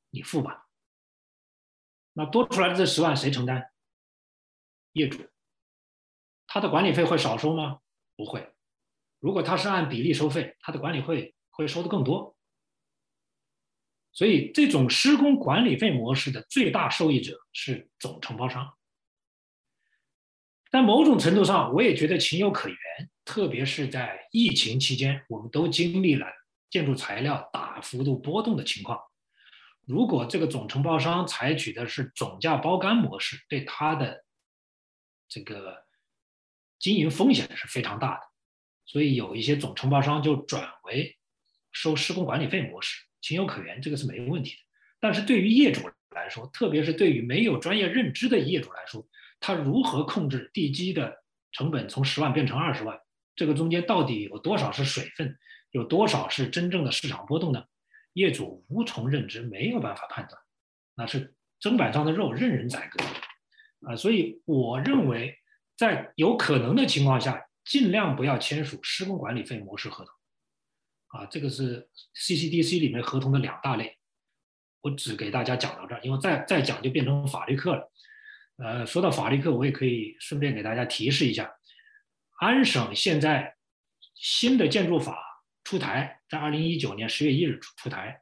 [0.09, 0.67] 你付吧。
[2.13, 3.71] 那多出来的这十万谁承担？
[4.91, 5.25] 业主。
[6.47, 7.79] 他的管理费会少收吗？
[8.17, 8.53] 不会。
[9.19, 12.35] 如果他是按比例收费，他的管理费会收的更多。
[14.11, 18.77] 所以这种施工管理费模式的最大受益者是总承包商。
[20.71, 22.77] 在某种程度上，我也觉得情有可原，
[23.25, 26.25] 特别是在疫情期间，我们都经历了
[26.69, 28.97] 建筑材料大幅度波动的情况。
[29.85, 34.23] 如果这个总承包商采取的是总价包干模式，对他的
[35.27, 35.83] 这个
[36.79, 38.21] 经营风险是非常大的。
[38.85, 41.17] 所以有一些总承包商就转为
[41.73, 44.61] 收施工管理费模式，情有可原，这个是没问题的。
[45.01, 49.05] 但是对于业主来说，特别是对于没有专业认知的业主来说，
[49.41, 52.97] 他如何控制地基的成本从十万变成二十万？
[53.35, 55.37] 这个中间到底有多少是水分，
[55.71, 57.65] 有多少是真正的市场波动呢？
[58.13, 60.39] 业主无从认知，没有办法判断，
[60.95, 63.03] 那是砧板上的肉，任人宰割
[63.87, 63.95] 啊！
[63.95, 65.39] 所以我认为，
[65.77, 70.13] 在有可能的情况下，尽量不要签署施工管理费模式合同
[71.07, 71.25] 啊！
[71.27, 73.97] 这个是 CCDC 里面合同的两大类，
[74.81, 77.91] 我只给大家讲到这儿，因为再再讲就变成法律课了。
[78.63, 81.51] 呃，说到法律课，我也可以顺便给大家提示一下，
[82.39, 83.55] 安省现在
[84.13, 85.17] 新的建筑法
[85.63, 88.21] 出台，在二零一九年十月一日出出台，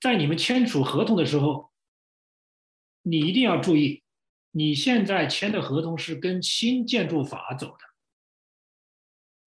[0.00, 1.72] 在你们签署合同的时候，
[3.00, 4.02] 你一定要注意，
[4.50, 7.78] 你现在签的合同是跟新建筑法走的。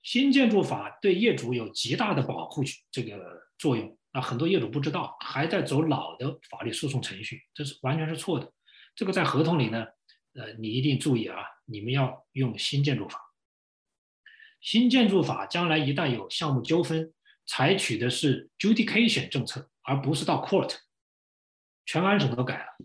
[0.02, 8.52] 新建筑法对业主有极大的保护这个作用啊，很多业主不知道，还在走老的法律诉讼程序，这是完全是错的。
[8.96, 9.86] 这个在合同里呢，
[10.34, 13.20] 呃，你一定注意啊，你们要用新建筑法。
[14.62, 17.14] 新建筑法将来一旦有项目纠纷，
[17.46, 20.78] 采取的是 judication 政策，而不是到 court。
[21.86, 22.78] 全安省都改了，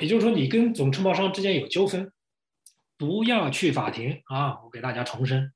[0.00, 2.12] 也就是说，你跟总承包商之间有纠纷。
[2.98, 4.62] 不要去法庭啊！
[4.62, 5.52] 我给大家重申，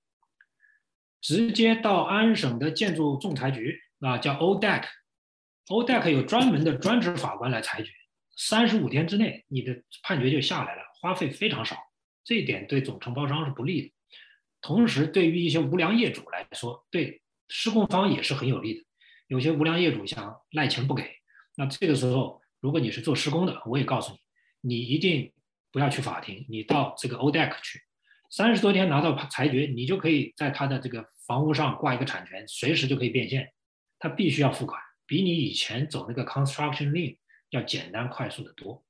[1.21, 7.93] 直接到安省的建筑仲裁局啊，叫 ODEC，ODEC 有专门的专职法官来裁决，
[8.37, 11.77] 三十五天之内你的判决就下来了，花费非常少，
[12.23, 13.93] 这一点对总承包商是不利的，
[14.61, 18.85] 同时对于一些无良业主来说，对施工方也是很有利的。
[19.27, 21.17] 有些无良业主想赖钱不给，
[21.57, 24.13] 那这个时候如果你是做施工的，我也告诉
[24.61, 25.33] 你，你一定。
[25.73, 27.83] 不要去法庭，你到这个 ODEC 去，
[28.31, 33.53] 三十多天拿到裁决，你就可以在他的这个房屋上挂一个产权，随时就可以变现。
[33.99, 37.19] 他必须要付款，比你以前走那个 construction lien
[37.57, 38.85] 要简单快速的多。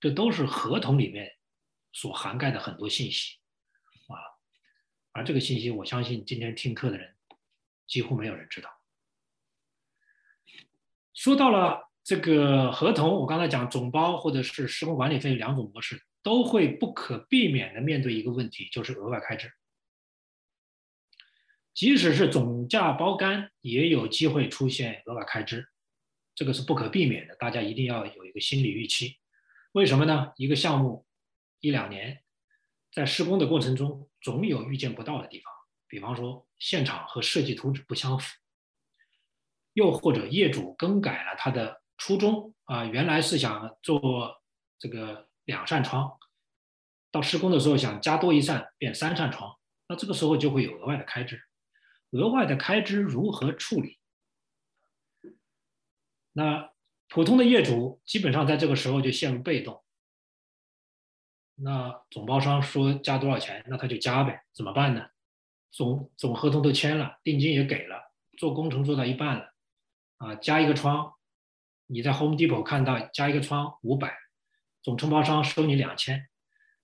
[0.00, 1.30] 这都是合同里面
[1.92, 3.36] 所涵盖的很多信息
[4.08, 4.16] 啊，
[5.12, 7.14] 而这个信息，我相信今天听课的人
[7.86, 8.70] 几乎没有人知道。
[11.14, 16.02] 说到了这个合同，我刚才讲总包或者是施工管理费两种模式。
[16.20, 19.50] 都会不可避免的面对一个问题，就是额外开支。
[21.72, 25.70] 即使是总价包干，也有机会出现额外开支，
[26.38, 27.34] 这个是不可避免的。
[27.34, 29.18] 大家一定要有一个心理预期。
[29.72, 30.32] 为什么呢？
[30.36, 31.04] 一个项目
[31.58, 32.22] 一两年，
[32.92, 35.52] 在施工的过程中，总有预见不到的地方。
[35.88, 38.36] 比方说，现场和设计图纸不相符，
[39.72, 44.40] 又或者业主更改了他的初衷啊，原来是想做
[44.78, 45.26] 这个。
[45.48, 46.18] 两扇窗，
[47.10, 49.56] 到施工的时候想加多一扇变三扇窗，
[49.88, 51.42] 那这个时候就会有额外的开支。
[52.10, 53.97] 额外的开支如何处理？
[56.38, 56.70] 那
[57.08, 59.82] 普通的业主基本上在这个时候就陷入被动。
[61.56, 65.04] 那总包商说加多少钱，那他就加呗，怎么办呢？
[65.72, 69.52] 总总合同都签了，定金也给了，做工程做到一半了，
[70.18, 71.12] 啊，加一个窗，
[71.86, 74.16] 你在 Home Depot 看到加一个窗五百。
[74.80, 76.28] 总承包商收你两千，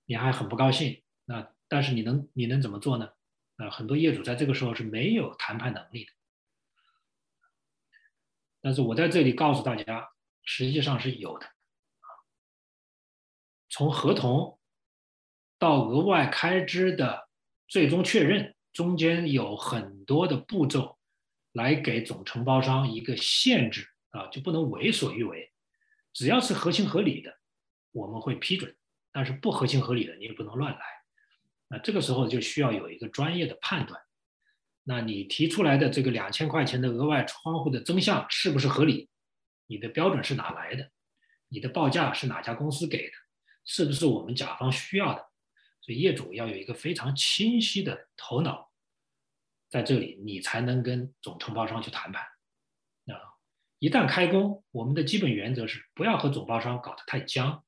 [0.04, 1.00] 你还很不高兴。
[1.26, 3.12] 那但是你能你能怎么做呢？
[3.58, 6.10] 啊，很多业主在这个时候是没有谈判能力的。
[8.64, 10.08] 但是我在这里告诉大家，
[10.42, 11.46] 实际上是有的。
[13.68, 14.58] 从合同
[15.58, 17.28] 到额外开支的
[17.68, 20.96] 最终确认，中间有很多的步骤，
[21.52, 25.52] 来给总承包商一个限制啊，就不能为所欲为，
[26.14, 27.38] 只要是合情合理的。
[27.92, 28.74] 我们会批准，
[29.12, 30.80] 但是不合情合理的你也不能乱来。
[31.68, 34.00] 那这个时候就需要有一个专业的判断。
[34.84, 39.08] 那你提出来的这个两千块钱的额外窗户的增项是不是合理？
[39.66, 40.90] 你的标准是哪来的？
[41.48, 43.12] 你的报价是哪家公司给的？
[43.64, 45.26] 是不是我们甲方需要的？
[45.80, 48.70] 所以业主要有一个非常清晰的头脑，
[49.70, 52.22] 在这里你才能跟总承包商去谈判。
[52.22, 53.16] 啊，
[53.78, 57.64] 一旦开工，我们的基本原则是不要和总包商搞得太僵。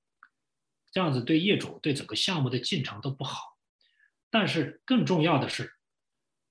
[0.92, 3.58] 这样子对业主、对整个项目的进程都不好，
[4.30, 5.75] 但是更重要的是，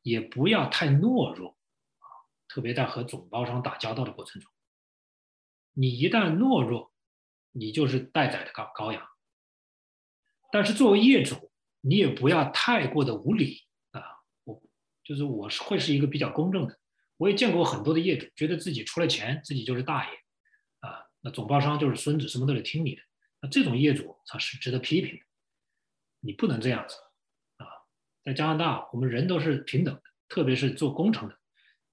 [0.05, 1.57] 也不要太懦弱
[1.97, 2.05] 啊！
[2.47, 4.51] 特别在和总包商打交道的过程中，
[5.73, 6.93] 你一旦懦弱，
[7.51, 9.03] 你就是待宰的羔羔羊。
[10.51, 11.51] 但是作为业主，
[11.81, 14.03] 你也不要太过的无理啊！
[14.43, 14.61] 我
[15.03, 16.79] 就是我是会是一个比较公正的，
[17.17, 20.15] 我也见过很多的业主，觉得自己出了钱，自己就是大爷
[20.81, 23.01] 啊，那总包商就是孙子，什么都得听你的。
[23.41, 25.25] 那这种业主他是值得批评的，
[26.19, 26.95] 你不能这样子！
[28.25, 31.37] 在加拿大，我们人都是平等的，特别是做工程的，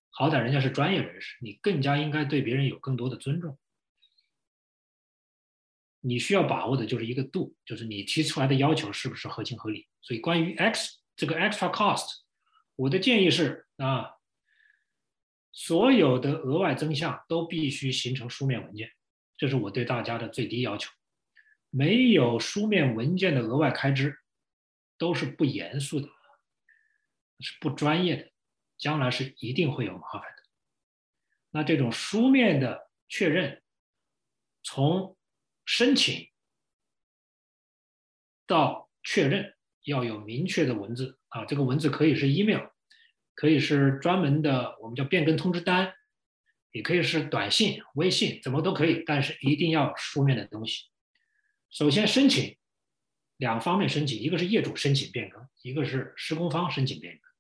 [0.09, 3.59] 好歹人家是专业人士，你更加应该对别人有更多的尊重。
[6.01, 9.87] 你需要把握的就是一个度，就是你提出来的要求是不是合情合理。
[10.01, 12.07] 所以关于 X 这个 extra cost，
[12.77, 14.11] 我的建议是啊，
[15.53, 18.91] 所有的额外增项都必须形成书面文件，
[19.37, 20.91] 这是我对大家的最低要求。
[21.69, 24.19] 没有书面文件的额外开支，
[24.99, 26.09] 都是不严肃的，
[27.43, 28.31] 是不专业的，
[28.79, 30.43] 将来是一定会有麻烦的。
[31.51, 33.63] 那这种书面的确认，
[34.63, 35.17] 从
[35.65, 36.31] 申请
[38.47, 42.67] 到确认要有明确的文字啊，这个文字可以是 email，
[43.35, 45.95] 可以是专门的我们叫变更通知单，
[46.71, 50.87] 也可以是短信、微信，怎么都可以，但是一定要书面的东西。
[51.71, 52.57] 首先申请
[53.37, 57.32] 两方面申请，一个是业主申请变更，一个是施工方申请变更。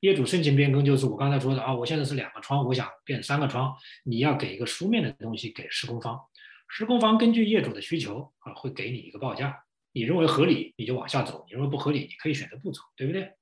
[0.00, 3.74] 业主申请变更就是我刚才说的啊，我现在是两个窗，我想变三个窗，
[4.04, 6.20] 你要给一个书面的东西给施工方，
[6.68, 13.34] 施工方根据业主的需求啊，会给你一个报价，你认为合理你就往下走，你认为不合理你可以选择不走，对不对？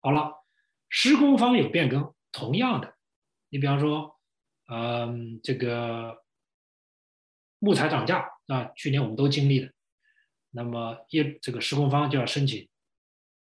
[0.00, 0.44] 好了，
[0.88, 2.94] 施工方有变更，同样的，
[3.48, 4.18] 你比方说，
[4.68, 6.22] 嗯，这个
[7.58, 9.72] 木材涨价啊，去年我们都经历了，
[10.50, 12.68] 那么业这个施工方就要申请。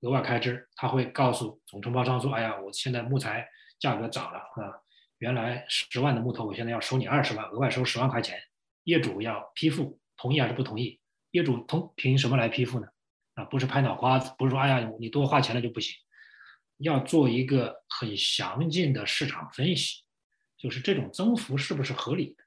[0.01, 3.49] 额外开支，他会告诉总承包商说：“哎呀，我现在木材
[3.81, 4.75] 价格涨了啊，
[5.19, 8.39] 原来十万的木头，我现在要收你二十万，额外收十万块钱。
[8.85, 11.01] 业主要批复，同意还是不同意？
[11.33, 12.87] 业主同凭什么来批复呢？
[13.35, 15.95] 啊，不是拍脑瓜子，不是说哎呀你多花钱了就不行，
[16.79, 20.05] 要做一个很详尽的市场分析，
[20.57, 22.45] 就是这种增幅是不是合理的？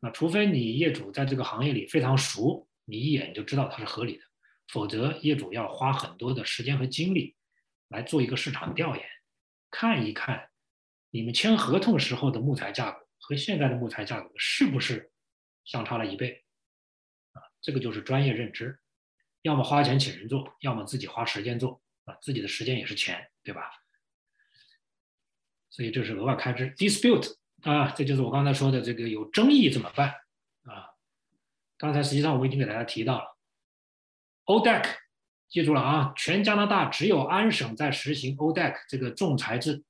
[0.00, 4.24] 那除非你业主在这个行业里非常熟，你一眼就知道它是合理的。”
[4.68, 7.36] 否则，业主要花很多的时间和精力
[7.88, 9.04] 来做一个市场调研，
[9.70, 10.50] 看一看
[11.10, 15.12] 你们签合同时候的木材价格和现在的木材价格是不是
[15.64, 16.44] 相差了一倍
[17.32, 17.42] 啊？
[17.60, 18.80] 这个就是专业认知，
[19.42, 23.70] 要么花钱请人做，要么自己花时间做啊，自己的时间也是钱，对吧？
[25.70, 26.74] 所以这是额外开支。
[26.74, 30.10] Dispute 啊，这就是我刚才说的这个有争议怎么办
[30.62, 30.90] 啊？
[31.76, 33.33] 刚才实际上我已经给大家提到了。
[34.46, 34.84] ODEC，
[35.48, 36.12] 记住了啊！
[36.16, 39.82] 全加拿大只有安省在实行 ODEC 这个仲裁制，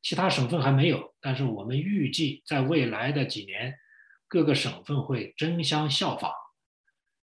[0.00, 1.12] 其他省份还没有。
[1.20, 3.76] 但是我们预计在未来的几年，
[4.28, 6.30] 各个省份会争相效仿，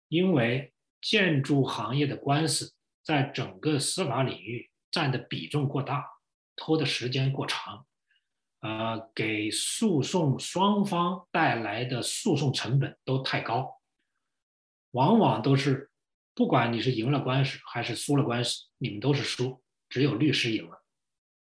[0.08, 2.74] 因为建筑行业的官司
[3.04, 6.04] 在整个司法领域占的比重过大，
[6.56, 7.86] 拖的时间过长，
[8.58, 13.80] 呃，给诉讼双方带来的诉讼成本都太高，
[14.90, 15.91] 往往都是。
[16.34, 20.82] 不管你是赢了官司还是输了官司，你们都是输，只有律师赢了，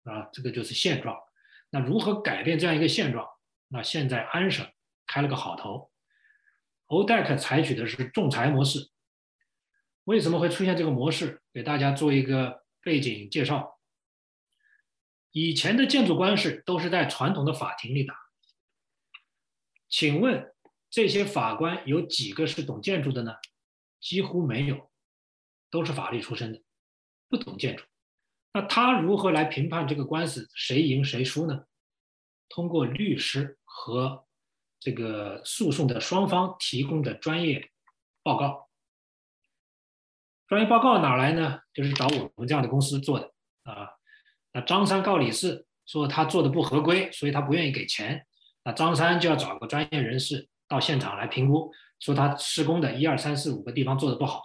[0.04, 1.16] 啊，这个就是现状。
[1.70, 3.26] 那如何改变这样一个现状？
[3.68, 4.66] 那现在安省
[5.06, 5.90] 开了个好头
[6.88, 8.90] ，ODEC 采取的是仲裁模式。
[10.04, 11.40] 为什么会出现这个模式？
[11.52, 13.78] 给大家做一个背景介绍。
[15.30, 18.14] 以前的建筑官司都是在传统的法庭里打，
[19.88, 20.52] 请问
[20.90, 23.36] 这些法官有几个是懂建筑的呢？
[24.03, 24.90] 几乎没有，
[25.70, 26.61] 都是法律出身的，
[27.30, 27.84] 不懂建筑。
[28.53, 31.64] 那他如何来评判这个官司谁赢谁输呢？
[32.50, 34.26] 通过律师和
[34.78, 37.70] 这个诉讼的双方提供的专业
[38.22, 38.68] 报告。
[40.48, 41.61] 专业报告哪来呢？
[41.72, 43.32] 就是找我们这样的公司做的
[43.62, 43.88] 啊。
[44.53, 48.26] 那张三告李四说他做的不合规，所以他不愿意给钱。
[48.64, 51.72] 那张三就要找个专业人士到现场来评估。
[52.03, 54.42] 说他施工的一二三四五个地方做的不好，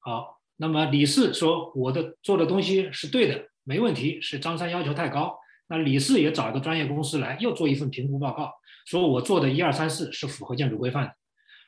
[0.00, 5.38] 好，那么李四说我的做的东西是对的，没问题，是张三要求太高。
[5.68, 8.52] 那李四也找一个专业公司来，又做一份评估报告，
[8.84, 11.14] 说我做的一二三四是符合建筑规范的。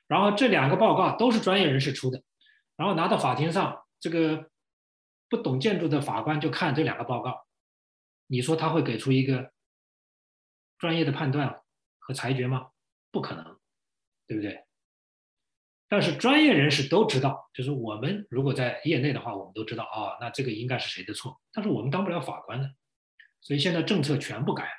[0.08, 2.20] 然后这两个报告都是专业人士出的，
[2.76, 4.50] 然后拿到法庭上，这个
[5.30, 7.46] 不懂建筑的法官就看这两个报告，
[8.26, 9.52] 你说他会给出一个
[10.78, 11.62] 专业的判断
[12.00, 12.70] 和裁决吗？
[13.12, 13.53] 不可能。
[14.26, 14.64] 对不对？
[15.86, 21.40] 但是专业人士都知道，就是我们如果在业内的话，我们都知道啊，那这个应该是谁的错？
[21.52, 22.68] 但是我们当不了法官的，
[23.40, 24.70] 所以现在政策全部改了。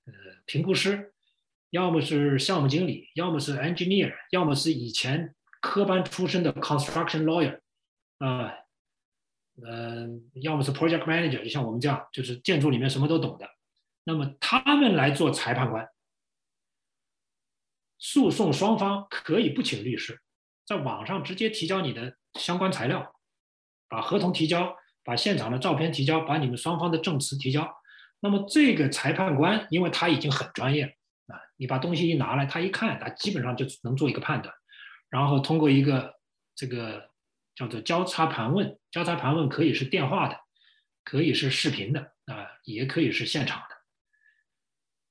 [0.06, 0.12] 呃，
[0.44, 1.12] 评估师；
[1.70, 7.60] 要么是项目经理，要么是 engineer，要么是以前科班出身的 construction lawyer
[8.18, 8.52] 啊，
[9.64, 13.48] 嗯，要么是 project manager，就像我们这样，就是建筑里面什么都懂的。
[14.02, 15.88] 那么他们来做裁判官，
[18.00, 20.20] 诉讼双方可以不请律师，
[20.66, 22.16] 在网上直接提交你的。
[22.34, 23.14] 相关材料，
[23.88, 24.74] 把合同提交，
[25.04, 27.68] 把现场的照片提交，把你们双方的证词提交。
[28.20, 30.84] 那么这个裁判官，因为他已经很专业
[31.26, 34.54] 啊，你把东西一拿来，他一看，他基本上就能做一个判断，
[35.10, 36.14] 然后通过一个
[36.54, 37.10] 这个
[37.54, 38.78] 叫做交叉盘问。
[38.90, 40.38] 交叉盘问可以是电话的，
[41.02, 43.76] 可以是视频的啊，也可以是现场的。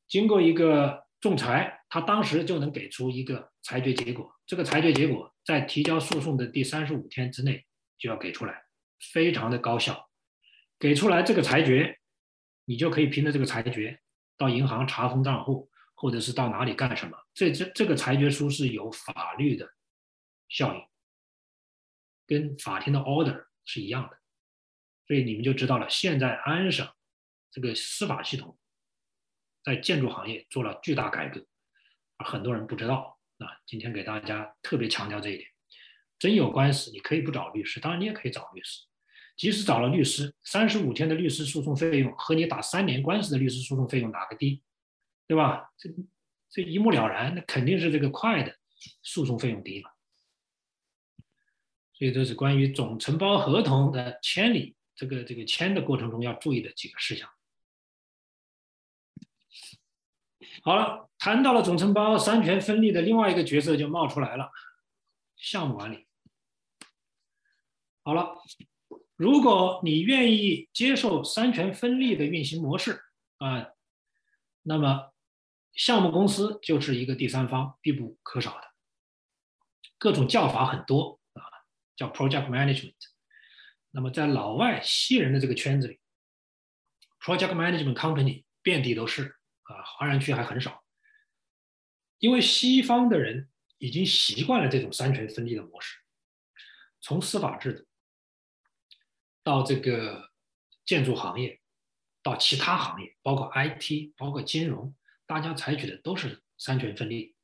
[0.08, 4.34] 经过一个仲裁，他当时就能给出一个裁决结果。
[4.52, 7.66] 这个裁决结果在提交诉讼的第三十五天之内
[7.98, 8.66] 就要给出来，
[9.14, 10.10] 非常的高效。
[10.78, 11.98] 给出来这个裁决，
[12.66, 14.02] 你就可以凭着这个裁决
[14.38, 17.18] 到银行查封账户，或者是到哪里干什么。
[17.34, 19.74] 这这这个裁决书是有法律的
[20.50, 20.82] 效应，
[22.28, 24.20] 跟法庭的 order 是一样的。
[25.08, 26.86] 所以你们就知道了，现在安省
[27.52, 28.60] 这个司法系统
[29.64, 31.48] 在建筑行业做了巨大改革，
[32.18, 33.18] 而很多人不知道。
[33.44, 35.50] 啊，今天给大家特别强调这一点：
[36.20, 38.86] 真有官司，你可以不找律师，当然你也可以找律师。
[39.38, 44.62] 即使找了律师，三十五天的律师诉讼费用和你打三年官司的律师诉讼费用哪个低？
[45.28, 45.72] 对吧？
[45.78, 45.90] 这
[46.50, 48.58] 这一目了然，那肯定是这个快的
[49.02, 49.90] 诉讼费用低了。
[51.94, 57.30] 所以这是关于总承包合同的签理，这个这个签的过程中要注意的几个事项。
[60.64, 64.50] 好了，谈到了总承包三权分立的另外一个角色就冒出来了，
[65.38, 66.08] 项目管理。
[68.04, 68.36] 好了。
[69.16, 73.04] 如果你愿意接受三权分立的运行模式
[73.38, 73.68] 啊，
[74.64, 75.14] 那么
[75.74, 78.64] 项目公司就是一个第三方必不可少的。
[80.00, 81.44] 各种叫法很多啊，
[81.96, 82.96] 叫 project management。
[83.92, 86.00] 那么在老外西人的这个圈子里
[87.20, 90.81] ，project management company 遍地都是啊，华人区还很少。
[92.22, 93.50] 因为西方的人
[93.80, 95.98] 已经习惯了这种三权分立的模式，
[97.02, 97.86] 从司法制度。
[99.44, 100.30] 到这个
[100.86, 101.60] 建筑行业，
[102.22, 104.96] 到其他行业，包括 IT，包括金融，
[105.26, 107.36] 大家采取的都是三权分立。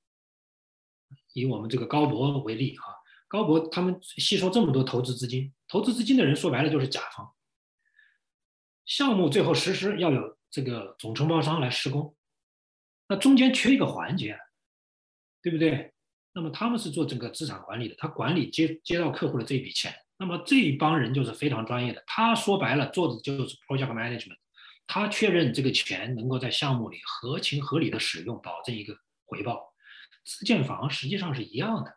[1.33, 2.93] 以我们这个高博为例，哈，
[3.27, 7.33] 高博他们吸收这么多投资资金，投资资金的人说白了就是甲方。
[8.85, 12.15] 项目最后实施要有这个总承包商来施工，
[13.07, 14.37] 那中间缺一个环节，
[15.47, 15.93] 对不对？
[16.33, 19.93] 那么他们是做整个资产管理的，他管理接接到客户的这笔钱。
[20.19, 24.35] 那么这一帮人就是非常专业的，他说白了做的就是 project management，
[24.85, 28.93] 他确认这个钱能够在项目里合情合理的使用，保证一个
[29.25, 29.73] 回报。
[30.25, 31.95] 自建房实际上是一样的，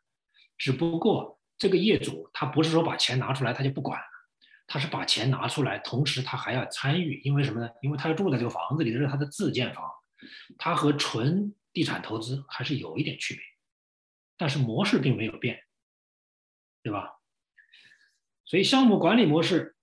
[0.57, 4.07] 只不过这个业主他不是说把钱拿出来他就不管了，
[4.67, 7.69] 他是把钱拿出来，同时他还要参与，因为什么呢？
[7.83, 9.85] 因为他要住在这个房子里，这是他的自建房，
[10.57, 13.43] 他和纯地产投资还是有一点区别，
[14.37, 15.63] 但是模式并没有变，
[16.83, 17.21] 对吧？
[18.45, 19.77] 所以项目管理模式，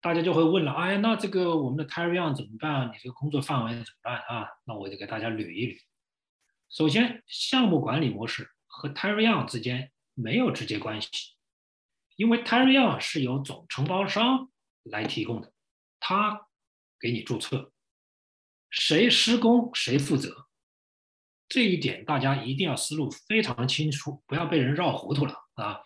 [0.00, 2.88] 大家就会问了：哎，那这个我们的 Terry on 怎么办？
[2.88, 4.48] 你这个工作范围怎么办啊？
[4.64, 5.80] 那我就给大家捋一捋。
[6.70, 11.08] 首先，项目管理模式和 Terry on 之间没有直接关系，
[12.16, 14.50] 因为 Terry on 是由总承包商
[14.84, 15.52] 来提供的，
[15.98, 16.48] 他
[17.00, 17.72] 给你注册，
[18.70, 20.48] 谁施工谁负责。
[21.52, 25.78] 这一点大家一定要思路非常清楚，不要被人绕糊涂了啊。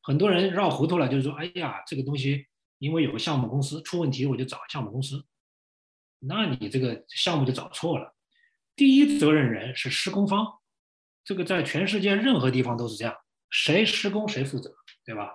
[0.00, 2.46] 很多人绕糊涂了，就是说，哎呀，这个东西
[2.78, 5.22] 因为有个项目公司出问题，我就找项目公司，
[6.20, 8.16] 那你这个项目就找错了。
[8.74, 10.46] 第一责任人是施工方，
[11.22, 13.14] 这个在全世界任何地方都是这样，
[13.50, 15.30] 谁施工谁负责，对吧？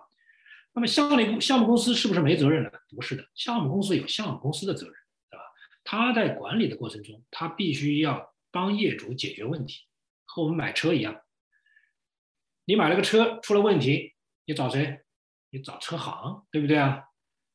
[0.74, 2.72] 那么项目项目公司是不是没责任了？
[2.96, 4.96] 不是的，项目公司有项目公司的责任，
[5.30, 5.44] 对吧？
[5.84, 9.86] 他在管理的过程中，他必须要帮业主解决问题，
[10.26, 11.22] 和我们买车一样，
[12.66, 14.16] 你买了个车出了问题。
[14.46, 15.04] 你找谁？
[15.50, 17.04] 你找车行，对不对啊？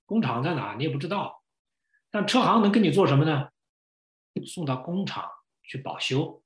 [0.04, 0.74] 工厂在哪？
[0.74, 1.42] 你也不知道。
[2.10, 3.48] 但车行能跟你做什么呢？
[4.46, 5.30] 送到工厂
[5.62, 6.42] 去保修，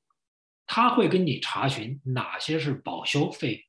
[0.67, 3.67] 他会跟你查询哪些是保修费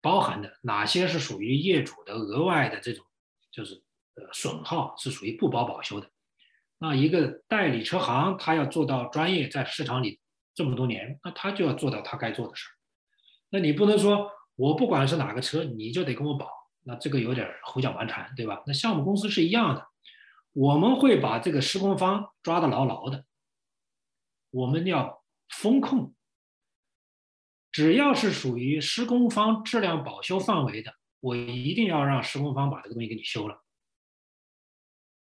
[0.00, 3.04] 包含的，哪些是属于业主的额外的这种，
[3.50, 3.82] 就是
[4.14, 6.10] 呃损耗是属于不包保修的。
[6.78, 10.20] 那一个代理车行，他要做到专业，在市场里
[10.54, 12.72] 这么多年，那他就要做到他该做的事儿。
[13.50, 14.30] 那你不能说。
[14.58, 16.50] 我不管是哪个车，你就得跟我保，
[16.82, 18.60] 那这个有点胡搅蛮缠，对吧？
[18.66, 19.86] 那项目公司是一样的，
[20.52, 23.24] 我们会把这个施工方抓得牢牢的，
[24.50, 26.12] 我们要风控，
[27.70, 33.62] 只要是属于施工方质量保修范围的，我一定要让施工方把这个东西给你修了。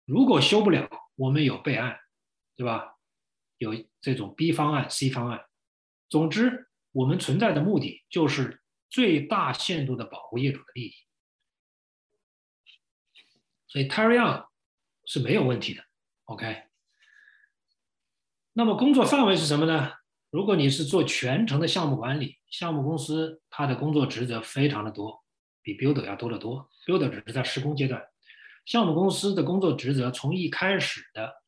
[0.05, 0.87] 如果修不了，
[1.17, 1.99] 我们有备案，
[2.55, 2.95] 对吧？
[3.57, 5.45] 有这种 B 方案、C 方案，
[6.07, 8.61] 总之我们存在的目的就是。
[8.89, 10.93] 最大限度的保护业主的利益，
[13.67, 14.45] 所以 t a r r y o n
[15.03, 15.83] 是没有问题的。
[16.23, 16.63] OK，
[18.53, 19.91] 那么工作范围是什么呢？
[20.29, 25.21] 如果你是做全程的项目管理，项目公司它的工作职责非常的多，
[25.61, 26.69] 比 builder 要多得多。
[26.85, 28.01] builder 只是在施工阶段，
[28.67, 31.41] 项目公司的工作职责从一开始的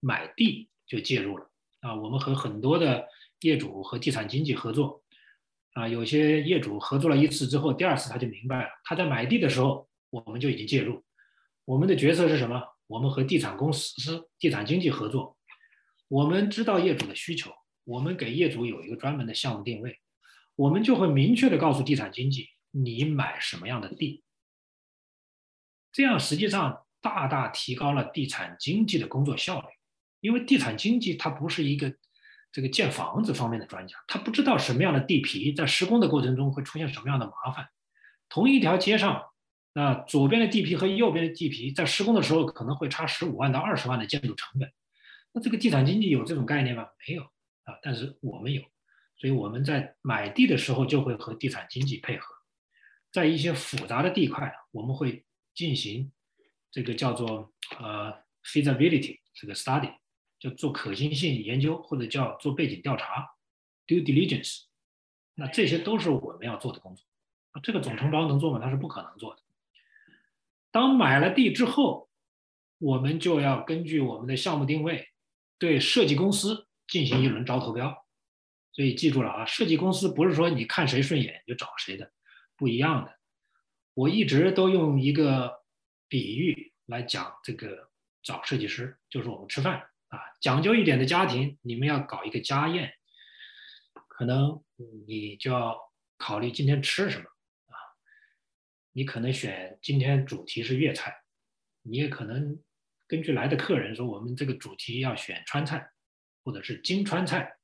[0.00, 1.48] 买地就介入了
[1.78, 1.94] 啊。
[1.94, 3.06] 我们和很多的
[3.42, 5.00] 业主和地产经纪合作
[5.74, 11.00] 啊，有些业主合作了一次之后，第二次他就明白了，他在买地的时候我们就已经介入。
[11.64, 12.60] 我们的角色是什么？
[12.88, 15.36] 我们和地产公司、地产经纪合作，
[16.08, 17.52] 我们知道业主的需求，
[17.84, 20.00] 我们给业主有一个专门的项目定位，
[20.56, 24.24] 我们就会明确的告诉地产经纪，你买什么样的地。
[25.92, 29.66] 这样实际上大大提高了地产经济的工作效率，
[30.20, 31.92] 因为地产经济它不是一个
[32.52, 37.68] 这个建房子方面的专家，他不知道什么样的地皮在施工的过程中会出现什么样的麻烦，
[38.28, 39.24] 同一条街上。
[39.72, 44.68] 那左边的地皮和右边的地皮在施工的时候可能会差十五万到二十万的建筑成本，
[45.32, 46.88] 那这个地产经济有这种概念吗？
[47.06, 48.62] 没有啊，但是我们有，
[49.16, 52.34] 所以我们在买地的时候就会和地产经济配合，
[53.12, 55.24] 在一些复杂的地块，我们会
[55.54, 56.10] 进行
[56.70, 58.12] 这个叫做呃
[58.44, 59.94] feasibility 这个 study，
[60.38, 63.28] 就做可行性研究或者叫做背景调查
[63.86, 64.64] due diligence，
[65.34, 67.04] 那这些都是我们要做的工作，
[67.62, 68.58] 这个总承包能做吗？
[68.60, 69.42] 他是不可能做的。
[70.70, 72.08] 当买了地之后，
[72.78, 75.08] 我们就要根据我们的项目定位，
[75.58, 78.06] 对设计公司进行一轮招投标。
[78.72, 82.12] 所以记住了啊，设计公司不是说你看谁顺眼就找谁的，
[82.56, 83.18] 不一样的。
[84.00, 85.62] 我一直都用一个
[86.08, 87.90] 比喻来讲这个
[88.22, 89.74] 找设计师，就是我们吃饭
[90.08, 92.94] 啊，讲究一点的家庭，你们要搞一个家宴，
[94.08, 94.64] 可能
[95.06, 95.78] 你就要
[96.16, 97.24] 考虑今天吃什么
[97.66, 97.76] 啊。
[98.92, 101.14] 你可能选今天主题是粤菜，
[101.82, 102.58] 你也可能
[103.06, 105.90] 根据来的客人说我们这个主题要选川菜，
[106.42, 107.58] 或者是京川菜。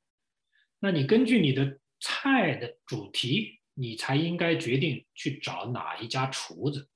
[0.81, 6.89] 那你根据你的菜的主题，你才应该决定去找哪一家厨子，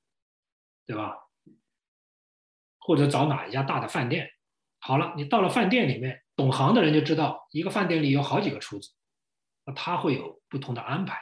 [0.87, 1.15] 对吧？
[2.79, 4.31] 或者找哪一家大的饭店。
[4.79, 8.89] 好了，你到了饭店里面，懂行的人就知道，一个饭店里有好几个厨子，
[9.67, 11.21] 那他会有不同的安排。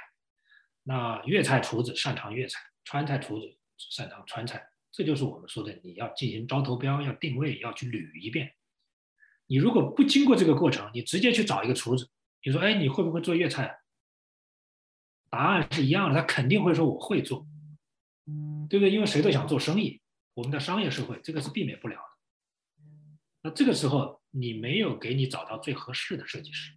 [0.85, 2.61] 那粤菜厨子擅长粤菜。
[2.85, 8.55] 川菜厨子擅长川菜，这就是我们说的，你要进行招投标，要定位，要去捋一遍。
[9.47, 12.09] 你如果不经过这个过程，你直接去找一个厨子，
[12.45, 13.79] 你说，哎，你会不会做粤菜？
[15.31, 17.47] 答案是一样的，他肯定会说我会做，
[18.68, 18.91] 对不对？
[18.91, 20.01] 因为谁都想做生意，
[20.35, 22.03] 我们的商业社会这个是避免不了的。
[23.43, 26.72] 那这个时候你没有给你找到最合适的设计师，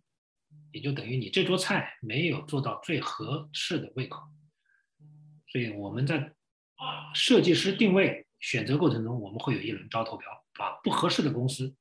[0.72, 4.22] 也就等于你这桌菜没有做到最合适的胃口。
[5.48, 6.34] 所以我们在
[7.14, 11.76] 设计师定位选择过程中，我们会有一轮招投标，把不合适的公司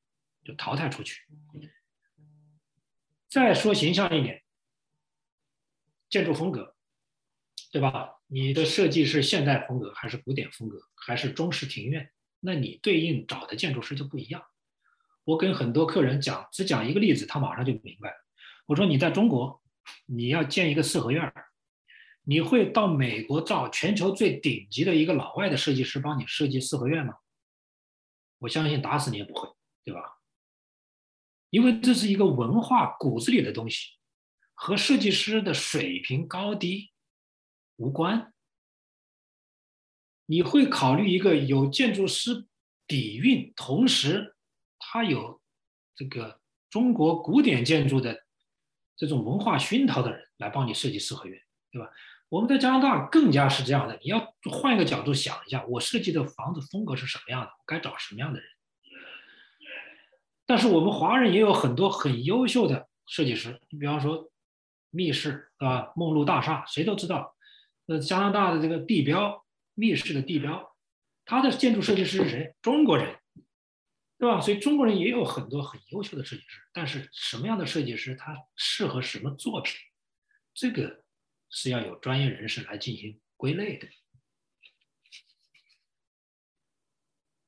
[0.45, 1.23] 就淘汰出去。
[3.29, 4.40] 再说形象一点，
[6.11, 6.75] 建筑风格，
[7.73, 8.11] 对吧？
[8.27, 12.11] 你的设计是现代风格，还是古典风格，还是中式庭院？
[12.41, 14.45] 那你对应找的建筑师就不一样。
[15.25, 18.13] 我跟很多客人讲，只讲一个例子，他马上就明白。
[18.67, 19.63] 我说你在中国，
[20.07, 21.33] 你要建一个四合院。
[22.23, 27.15] 你会到美国找全球最顶级的一个老外的设计师帮你设计四合院吗？
[28.39, 29.49] 我相信打死你也不会，
[29.85, 30.01] 对吧？
[31.51, 33.91] 因为这是一个文化骨子里的东西，
[34.63, 36.93] 和设计师的水平高低
[37.77, 38.31] 无关。
[40.27, 42.47] 你会考虑一个有建筑师
[42.87, 44.37] 底蕴，同时
[44.79, 45.41] 他有
[45.97, 46.39] 这个
[46.69, 48.23] 中国古典建筑的
[48.99, 51.41] 这种文化熏陶的人来帮你设计四合院。
[51.73, 51.89] 对吧？
[52.29, 53.99] 我们在加拿大更加是这样的。
[54.03, 57.47] 你要换一个角度想一下，我设计的房子风格是什么样的？
[57.47, 58.47] 我该找什么样的人？
[60.45, 63.59] 但是我们华人也有很多很优秀的设计师。
[63.71, 64.31] 你比方说，
[64.91, 65.93] 密室，对吧？
[65.97, 67.35] 梦露大厦，谁都知道。
[67.87, 70.77] 那加拿大的这个地标，密室的地标，
[71.25, 72.55] 它的建筑设计师是谁？
[72.61, 73.19] 中国人，
[74.19, 74.41] 对吧？
[74.41, 76.61] 所以中国人也有很多很优秀的设计师。
[76.73, 79.75] 但是什么样的设计师他适合什么作品？
[80.55, 81.05] 这个。
[81.53, 83.89] 是要有专业人士来进行归类的，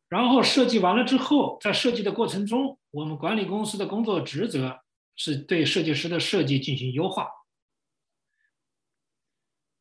[0.08, 4.82] 然后设计完了之后，在设计的过程中，我们管理公司的工作职责
[5.16, 7.30] 是对设计师的设计进行优化。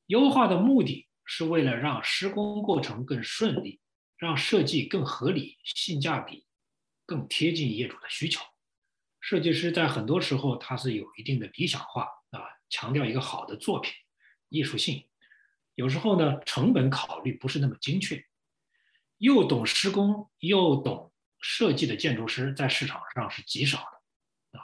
[0.07, 3.79] 优化的目的是为了让施工过程更顺利，
[4.17, 6.45] 让设计更合理、性价比
[7.05, 8.41] 更贴近业主的需求。
[9.19, 13.93] 设计师在很多时候他是有一定的理想化啊，强调一个好的作品。
[14.49, 15.07] 艺术性，
[15.75, 18.21] 有时候呢，成本考虑不是那么精确。
[19.17, 24.63] 又懂施工又懂设计的建筑师在市场上是极少的啊，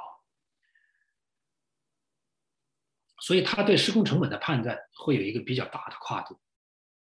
[3.27, 6.39] 所以他对施工成本的判断会有一个比较大的跨度。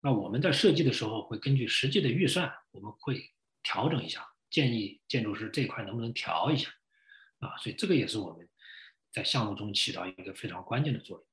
[0.01, 3.31] 那我们在设计的时候会根据实际的预算，我们会
[3.63, 6.69] 调整一下，建议建筑师这块能不能调一下
[7.39, 7.55] 啊？
[7.59, 8.49] 所以这个也是我们
[9.13, 11.25] 在项目中起到一个非常关键的作用。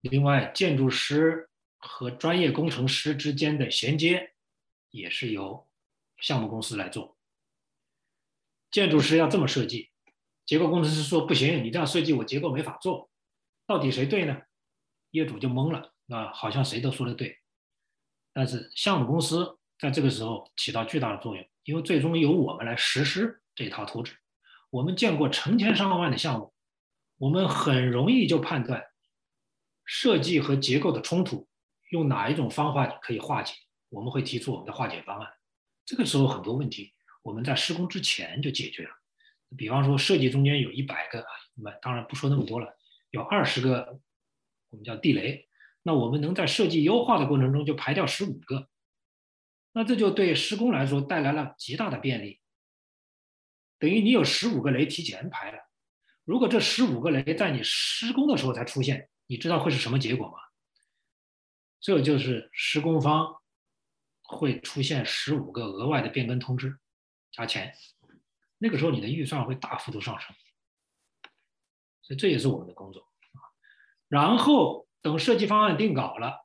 [0.00, 4.32] 另外，建筑师和专业工程师之间的衔接
[4.90, 5.68] 也是由
[6.18, 7.16] 项目公司来做。
[8.72, 9.90] 建筑师要这么设计，
[10.44, 13.09] 结构工程师说不行，你这样设计我结构没法做，
[13.70, 14.36] 到底谁对呢？
[15.12, 17.38] 业主就懵了，啊，好像谁都说的对。
[18.32, 24.16] 但是项目公司在这个时候起到巨大的作用，因为最终由我们来实施这套图纸。
[24.70, 26.52] 我们见过成千上万的项目，
[27.16, 28.82] 我们很容易就判断
[29.84, 31.48] 设计和结构的冲突
[31.90, 33.54] 用哪一种方法可以化解，
[33.88, 35.30] 我们会提出我们的化解方案。
[35.86, 36.92] 这个时候很多问题
[37.22, 38.90] 我们在施工之前就解决了。
[39.56, 42.66] 比方说设计中间有一百个啊，那么当然不说那么多了，
[43.10, 44.00] 有二十个
[44.70, 45.48] 我们叫地雷。
[45.82, 48.68] 那我们能在设计优化的过程中就排掉十五个，
[49.72, 52.38] 那这就对施工来说带来了极大的便利。
[53.78, 55.58] 等于你有十五个雷提前排了，
[56.24, 60.34] 如果这十五个雷在你施工的时候才出现，你知道会是什么结果吗？
[61.80, 63.36] 这就是施工方
[64.22, 66.78] 会出现十五个额外的变更通知，
[67.32, 67.74] 加钱，
[68.58, 70.36] 那个时候你的预算会大幅度上升。
[72.16, 73.06] 这也是我们的工作，
[74.08, 74.86] 然后。
[75.02, 76.44] 等设计方案定稿了，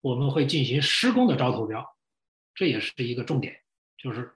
[0.00, 1.96] 我们会进行施工的招投标，
[2.52, 3.54] 这也是一个重点，
[3.96, 4.34] 就是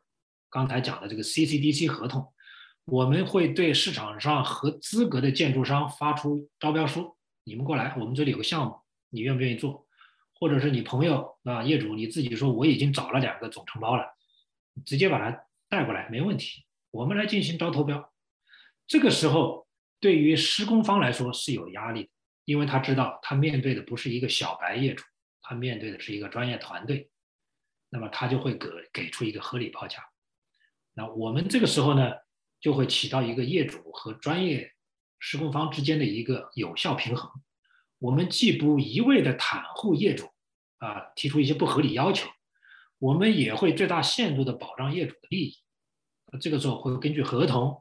[0.48, 2.32] 刚才讲的这个 CCDC 合同，
[2.84, 8.76] 我们会对市场上合资格的建筑商发出招标书，你们过来，我们这里有个项目，
[9.10, 9.84] 你愿不愿意做？
[10.34, 14.04] 或者是你朋友啊，业主你自己说我已经找了两个总承包了，
[14.86, 18.12] 直接把它带过来没问题，我们来进行招投标。
[18.86, 19.67] 这个时候
[20.00, 22.10] 对于施工方来说是有压力的。
[22.44, 25.04] 因为他知道他面对的不是一个小白业主，
[25.42, 27.10] 他面对的是一个专业团队，
[27.90, 30.02] 那么他就会给给出一个合理报价。
[30.94, 32.10] 那我们这个时候呢，
[32.58, 34.72] 就会起到一个业主和专业
[35.18, 37.30] 施工方之间的一个有效平衡。
[37.98, 40.26] 我们既不一味的袒护业主
[40.78, 42.30] 啊，提出一些不合理要求，
[42.98, 45.58] 我们也会最大限度的保障业主的利益。
[46.40, 47.78] 这个时候会根据合同，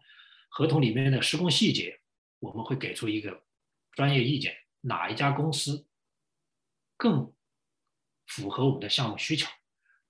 [0.50, 1.97] 合同里面的施工细节，
[2.40, 3.44] 我们会给出一个。
[3.94, 5.88] 专业意见，哪一家公司
[6.96, 7.34] 更
[8.28, 9.50] 符合我们的项目需求，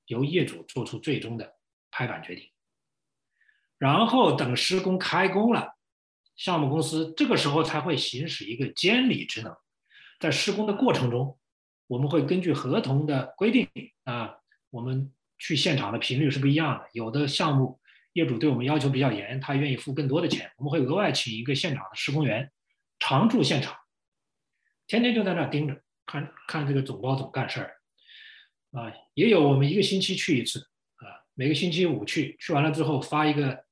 [0.07, 1.55] 由业主做出最终的
[1.89, 2.51] 拍板决定。
[3.77, 5.77] 然后等施工开工了，
[6.35, 9.55] 项目公司这个时候才会行使一个监理职能。
[10.19, 11.39] 在施工的过程中，
[11.87, 13.69] 我们会根据合同的规定
[14.03, 14.35] 啊，
[14.69, 16.89] 我们去现场的频率是不一样的。
[16.91, 17.79] 有的项目
[18.17, 22.51] 业主对我们要求比较严，他愿意付更多的钱，我们会额外请一个现场的施工员。
[22.99, 23.77] 常驻现场，
[24.87, 27.77] 天天就在那盯着看看这个总包怎么干事儿，
[28.71, 30.59] 啊，也有我们一个星期去一次，
[30.95, 31.05] 啊，
[31.35, 33.63] 每个星期五去，去完了之后发一个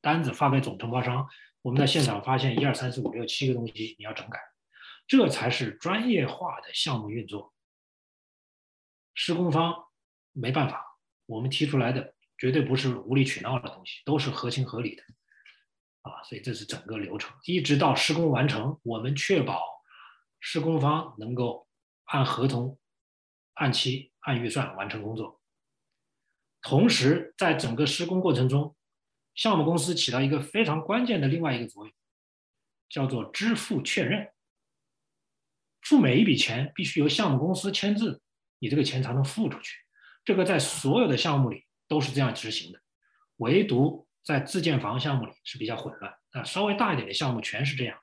[0.00, 1.28] 单子发给总承包商，
[1.60, 4.40] 我们在现场发现一二三四五六七个东西你要整改，
[5.06, 7.52] 这才是专业化的项目运作。
[9.12, 9.74] 施工方
[10.32, 10.82] 没办法，
[11.26, 15.02] 我们提出来的绝对不是无理取闹的东西，都是合情合理的。
[16.02, 19.60] 啊，所以这是整个流程，一直到施工完成，我们确保
[20.38, 21.66] 施工方能够
[22.04, 22.78] 按合同、
[23.54, 25.42] 按期、按预算完成工作。
[26.62, 28.76] 同时，在整个施工过程中，
[29.34, 31.94] 项目公司起到一个非常关键的另外一个作用，
[32.88, 34.30] 叫做支付确认。
[35.82, 38.22] 付每一笔钱必须由项目公司签字，
[38.58, 39.76] 你这个钱才能付出去。
[40.24, 42.80] 这个在所有的项目里都是这样执行的，
[43.36, 44.04] 唯独。
[44.26, 47.96] 在自建房项目里是比较混乱啊，稍微大一点的项目全是这样。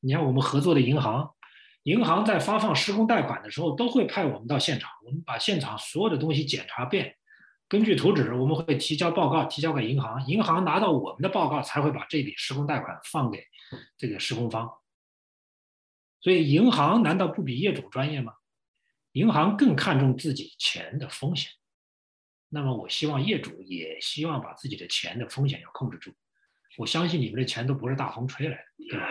[0.00, 1.34] 你看我们合作的银行，
[1.82, 7.14] 银行在发放施工贷款的时候，都会派我们到现场，我们把现场所有的东西检查遍，
[7.68, 13.44] 根据图纸，我们会提交报告，提交给银行，银行拿到我们的报告，才会把这笔施工贷款放给
[13.98, 14.66] 这个施工方。
[16.22, 18.32] 所以银行难道不比业主专业吗？
[19.12, 21.50] 银行更看重自己钱的风险。
[22.50, 26.12] 那么我希望业主也希望把自己的钱的风险要控制住。
[26.76, 29.08] 我相信你们的钱都不是大风吹来的，对吧？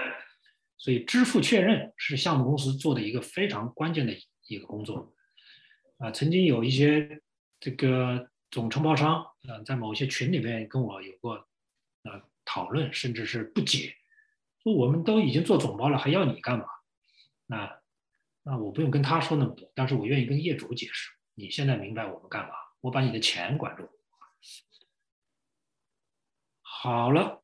[0.78, 4.14] 所以支付确认是项目公司做的一个非常关键的
[4.48, 5.14] 一个工作。
[5.98, 7.22] 啊，曾经有一些
[7.60, 11.34] 这个总承包商啊，在某些群里面跟我有过
[12.04, 13.94] 呃讨论，甚至是不解，
[14.64, 16.66] 说我们都已经做总包了，还要你干嘛？
[17.46, 17.82] 那
[18.44, 21.12] 那我不用跟他说那么多，但是我愿意跟业主解释。
[21.36, 22.52] 你现在明白我们干嘛？
[22.82, 23.90] 我把你的钱管住。
[26.62, 27.44] 好了，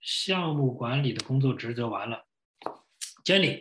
[0.00, 2.26] 项目管理的工作职责完了，
[3.22, 3.60] 监理，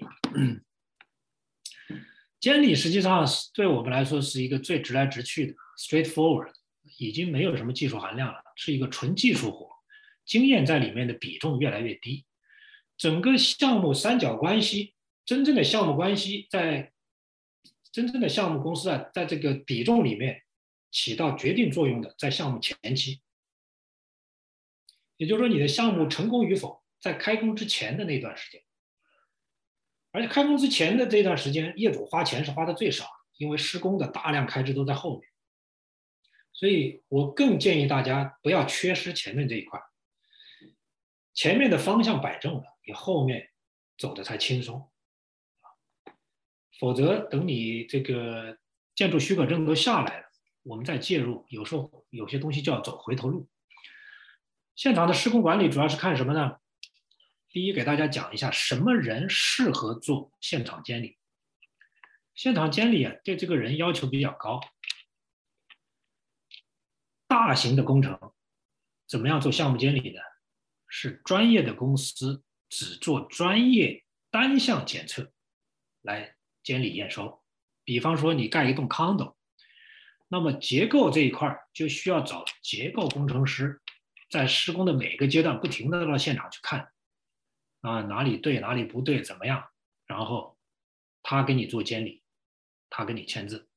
[2.40, 6.54] 监理实际上是对我们来说是一个最直来直去的 straightforward，
[6.98, 9.70] 已经没有什么技术含量了，是一个纯技术活，
[10.26, 12.26] 经验在里面的比重越来越低。
[12.98, 14.96] 整个项目三角关系，
[15.26, 16.94] 真正的项目关系在
[17.92, 20.44] 真正的项目公司啊，在这个比重里面
[20.92, 23.22] 起到决定作用的，在项目前期，
[25.18, 28.62] 也就是说你的项目成功与否，在开工之前的那段时间。
[30.12, 35.30] 而且开工之前的这段时间，业主花钱是花的最少，因为施工的大量开支都在后面。
[36.52, 39.80] 所以我更建议大家不要缺失前面这一块，
[41.34, 43.50] 前面的方向摆正了，你后面
[43.98, 44.92] 走的才轻松。
[46.78, 48.58] 否则等你这个
[48.94, 50.31] 建筑许可证都下来了，
[50.64, 53.50] 我们再介入，有时候有些东西就要走回头路。
[54.76, 56.58] 现场的施工管理主要是看什么呢？
[57.50, 61.18] 第一，给大家讲一下什么人适合做现场监理。
[62.34, 64.62] 现场监理啊，对这个人要求比较高。
[67.28, 68.34] 大型的工程
[69.08, 70.20] 怎么样做项目监理呢？
[70.88, 75.32] 是专业的公司只做专业单项检测
[76.02, 77.42] 来监理验收。
[77.84, 79.36] 比方说你盖一栋 condo，
[80.32, 83.82] 那么结构这一块就需要找结构工程师，
[84.30, 86.90] 在施工的每个阶段不停的到现场去看。
[87.82, 89.68] 啊，哪里对哪里不对，怎么样？
[90.06, 90.58] 然后
[91.22, 92.24] 他给你做监理，
[92.90, 93.68] 他给你签字。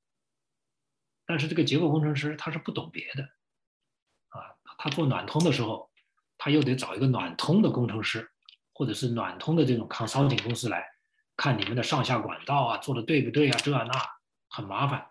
[1.26, 3.24] 但是这个结构工程师他是不懂别的，
[4.28, 5.90] 啊，他做暖通的时候，
[6.38, 8.30] 他又得找一个暖通的工程师，
[8.74, 10.86] 或者是暖通的这种 consulting 公司来
[11.36, 13.58] 看你们的上下管道啊，做的对不对啊？
[13.58, 13.92] 这那
[14.50, 15.10] 很麻烦。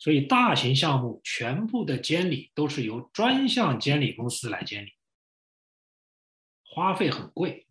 [0.00, 4.94] 所以大型项目全部的监理都是由专项监理公司来监理，
[6.64, 7.68] 花费很贵。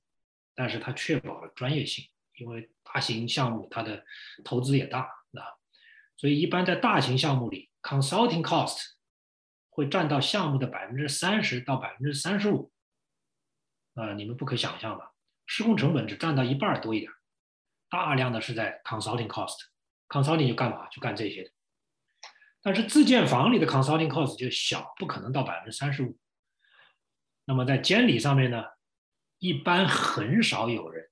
[0.56, 2.06] 但是它确保了专业性，
[2.36, 4.06] 因为大型项目它的
[4.44, 5.42] 投资也大，啊，
[6.18, 8.78] 所以一般在大型项目里，consulting cost
[9.70, 12.72] 会占到项目的百分之三十到百分之三十五，
[13.94, 15.14] 啊，你们不可想象吧？
[15.46, 17.10] 施工成本只占到一半多一点，
[17.90, 20.90] 大量的是在 consulting cost，consulting 就干嘛？
[20.90, 21.52] 就干这些的。
[22.62, 26.18] 但是自建房里的 consulting cost 就小，不可能到百分之三十五。
[27.46, 28.64] 那么在监理上面呢？
[29.40, 31.10] 一般很少有人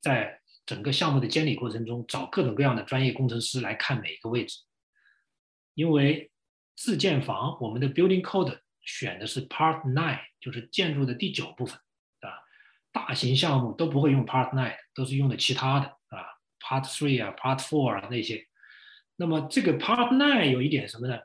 [0.00, 4.58] 在整个项目的监理过程中找各种各样的专业工程师来看每一个位置，
[5.74, 6.32] 因为
[6.74, 11.76] 自建房我们的 Building Code 选的是 Part Nine，就是建筑的第九部分
[12.20, 12.34] 啊。
[12.90, 16.26] 大型项目都不会用 Part Nine，都是用的其他的啊
[16.58, 18.44] ，Part Three 啊，Part Four 啊那些。
[19.16, 21.18] 那么这个 Part Nine 有一点什么呢？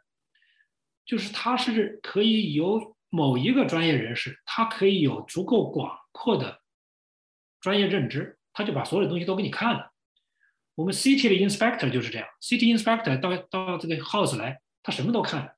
[1.05, 5.99] 就是它是可以由某一个专业人士，他可以有足够广。
[6.19, 6.63] 阔的
[7.61, 9.91] 专业认知，他就把所有的东西都给你看了。
[10.73, 15.55] 我们 City 的 Inspector 就是这样，City Inspector 到到这个 House 来，他什么都看。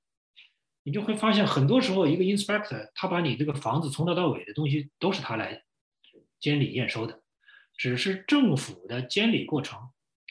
[0.83, 5.63] 你就会发现，很多时候一个 Inspector 他把你这个房子从头到尾的东西都是他来
[6.41, 7.21] 监理验收的，
[7.77, 9.79] 只是政府的监理过程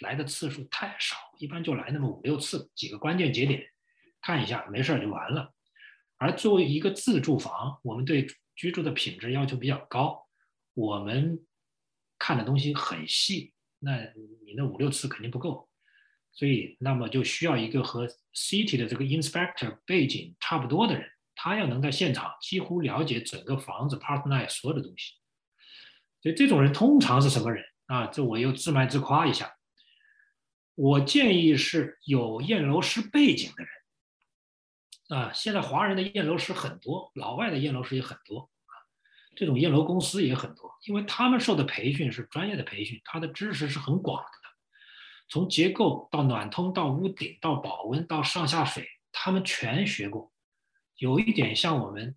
[0.01, 3.62] 来的次数太少，一般就来那么五六次，几个关键节点
[4.20, 5.55] 看一下，没事就完了。
[6.16, 8.26] 而作为一个自住房，我们对
[8.57, 10.26] 居住的品质要求比较高，
[10.74, 11.38] 我们
[12.18, 13.99] 看的东西很细，那
[14.44, 15.68] 你那五六次肯定不够，
[16.33, 25.14] 所以那么就需要一个和 City 的这个 Inspector 背景差不多的人，他要能在现场几乎了解整个房子 Part Nine 所有的东西。
[26.20, 28.07] 所以这种人通常是什么人啊？
[28.07, 29.54] 这我又自卖自夸一下，
[30.79, 35.18] 我建议是有验楼师背景的人。
[35.18, 38.72] 啊，现在华人的验楼师很多，老外的验楼师也很多啊，
[39.34, 44.49] 这种验楼公司也很多，因为他们受的培训是专业的培训，他的知识是很广的，
[45.29, 50.33] 从结构到暖通到屋顶到保温到上下水，他们全学过，
[50.95, 52.14] 有一点像我们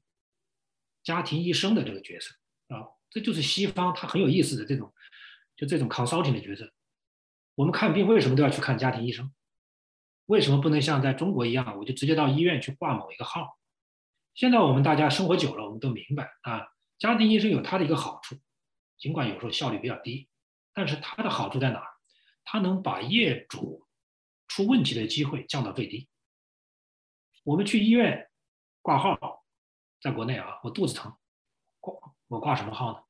[1.01, 2.35] 家庭医生的这个角色
[2.67, 4.93] 啊，这就是西方他很有意思的这种，
[5.55, 6.71] 就这种 consulting 的角色。
[7.61, 9.31] 我们看病为什么都要去看家庭医生？
[10.25, 13.59] 为什么不能像在中国一样，我就直接到医院去挂某一个号？
[14.33, 18.35] 现在我们大家生活久了，我们都明白啊，家庭医生有他的一个好处，
[18.97, 20.27] 尽管有时候效率比较低，
[20.73, 21.87] 但是它的好处在哪儿？
[22.43, 23.85] 它能把业主
[24.47, 26.09] 出问题的机会降到最低。
[27.43, 28.27] 我们去医院
[28.81, 29.45] 挂号，
[30.01, 31.15] 在国内啊，我肚子疼，
[31.79, 31.93] 挂
[32.27, 33.03] 我挂什么号呢？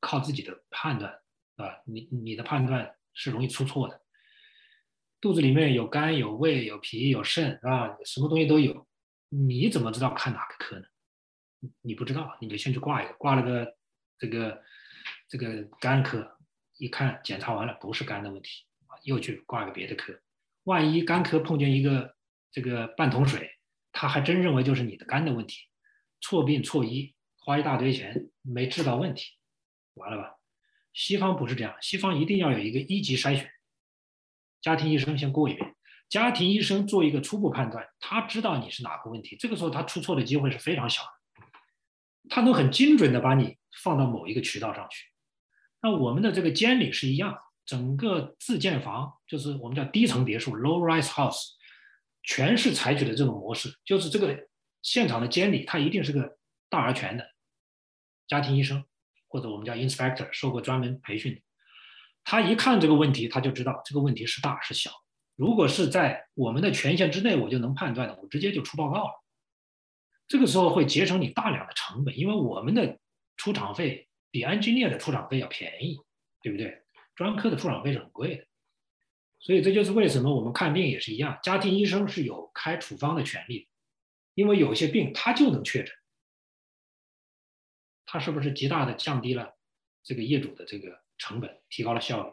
[0.00, 1.10] 靠自己的判断
[1.56, 4.00] 啊，你你的判断是容易出错的。
[5.20, 8.86] 肚子里面有肝、有胃、有脾、有肾，啊，什么东西都有。
[9.28, 10.86] 你怎么知道看哪个科呢？
[11.82, 13.76] 你不知道，你就先去挂一个，挂了个
[14.16, 14.62] 这个
[15.28, 16.38] 这个肝科，
[16.76, 18.64] 一看检查完了不是肝的问题，
[19.02, 20.16] 又去挂个别的科，
[20.62, 22.14] 万一肝科碰见一个
[22.52, 23.58] 这个半桶水，
[23.90, 25.66] 他还真认为就是你的肝的问题，
[26.20, 29.32] 错病错医，花一大堆钱没治到问题，
[29.94, 30.37] 完了吧？
[30.98, 33.48] 西方不是这样，西方一定要有一个一级筛选，
[34.60, 35.76] 家庭医生先过一遍，
[36.08, 41.08] 家庭医生做一个初步判断，他知道你是哪个问题，这个时候他出错的机会是非常小的。
[42.28, 45.06] 他能很精准的把你放到某一个渠道上去。
[45.80, 51.52] 那我们的这个监理是一样，整个自建房就是我们叫低层别墅 （low-rise house），
[52.24, 54.48] 全是采取的这种模式，就是这个
[54.82, 56.38] 现场的监理他一定是个
[56.68, 57.24] 大而全的
[58.26, 58.84] 家庭医生，
[59.28, 61.40] 或者我们叫 inspector，受过专门培训的。
[62.24, 64.90] 他一看这个问题，他就知道这个问题是大是小。
[65.36, 69.12] 如果是在我们的权限之内，我就能判断的，我直接就出报告了。
[70.26, 72.98] 这个时候会节省你大量的成本，因为我们的
[73.36, 75.96] 出场费比 engineer 的出场费要便宜，
[76.42, 76.82] 对不对？
[77.14, 78.44] 专科的出场费是很贵的，
[79.40, 83.68] 所以这就是为什么我们看病也是一样，家庭医生是有开处方的权利，
[84.34, 85.94] 因为有些病他就能确诊，
[88.10, 89.54] 他是不是极大的降低了
[90.02, 92.32] 这个业主的这个成本，提高了效率？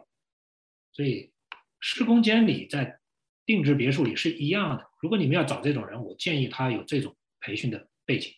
[0.92, 1.30] 所以
[1.78, 2.98] 施工监理在
[3.44, 4.86] 定制别墅里是一样的。
[5.00, 7.14] 如果你们要找这种人，我建议他有这种。
[7.38, 8.32] 培训的背景，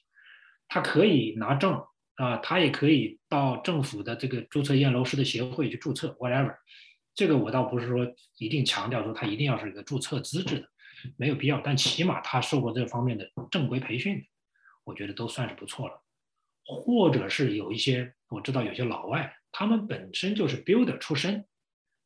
[0.69, 1.83] 他可以拿证
[2.17, 6.55] 啊，他也可以到政府的这个注册验楼师的协会去注册，whatever。
[7.15, 8.07] 这个我倒不是说
[8.37, 10.69] 一定强调说他一定要是一个注册资质的，
[11.17, 11.59] 没有必要。
[11.63, 14.23] 但起码他受过这方面的正规培训，
[14.85, 16.03] 我觉得都算是不错了。
[16.69, 21.47] 或者是有一些我知道有些老外，他们本身就是 builder 出身，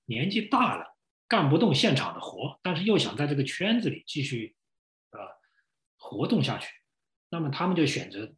[0.04, 4.54] 年纪大了干不动现场的活，但是又想在这个圈子里继续
[5.10, 5.18] 啊
[5.96, 6.68] 活动下去。
[7.28, 8.32] 那么他们就选择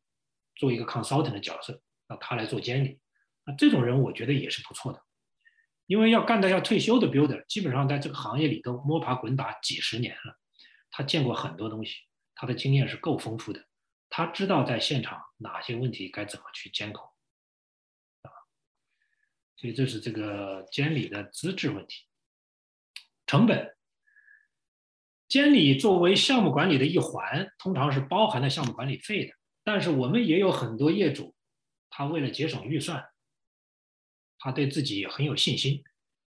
[0.56, 2.98] 做一个 consultant 的角色，让他来做监理。
[3.44, 5.02] 那这种人我觉得也是不错的，
[5.86, 10.38] 因为要干到要退休的 builder，基本上在这个行业里都摸爬滚打几十年了，
[10.90, 11.96] 他见过很多东西，
[12.34, 13.62] 他的经验是够丰富的，
[14.16, 17.04] 他知道在现场哪些问题该怎么去监控
[18.22, 18.30] 啊。
[19.56, 22.04] 所以这是这个监理的资质问题，
[23.26, 23.76] 成本。
[25.26, 29.34] 监理作为项目管理的一环，通常是包含了项目管理费的。
[29.64, 31.34] 但是我们也有很多业主，
[31.90, 33.04] 他为了节省预算，
[34.38, 35.82] 他对自己很有信心，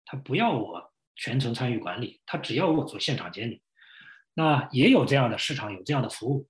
[0.05, 3.63] 他不要我全程参与管理，他只要我做现场监理。
[4.35, 6.49] 那也有这样的市场，有这样的服务。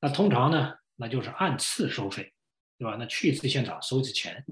[0.00, 2.32] 那通常呢，那就是按次收费，
[2.78, 2.96] 对吧？
[2.98, 4.44] 那去一次现场收一次钱。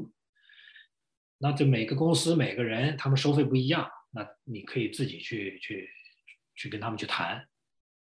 [1.38, 5.90] 那这每个公司每个人他们收费不一样，那你可以自己去去。
[6.60, 7.46] 去跟他们去谈，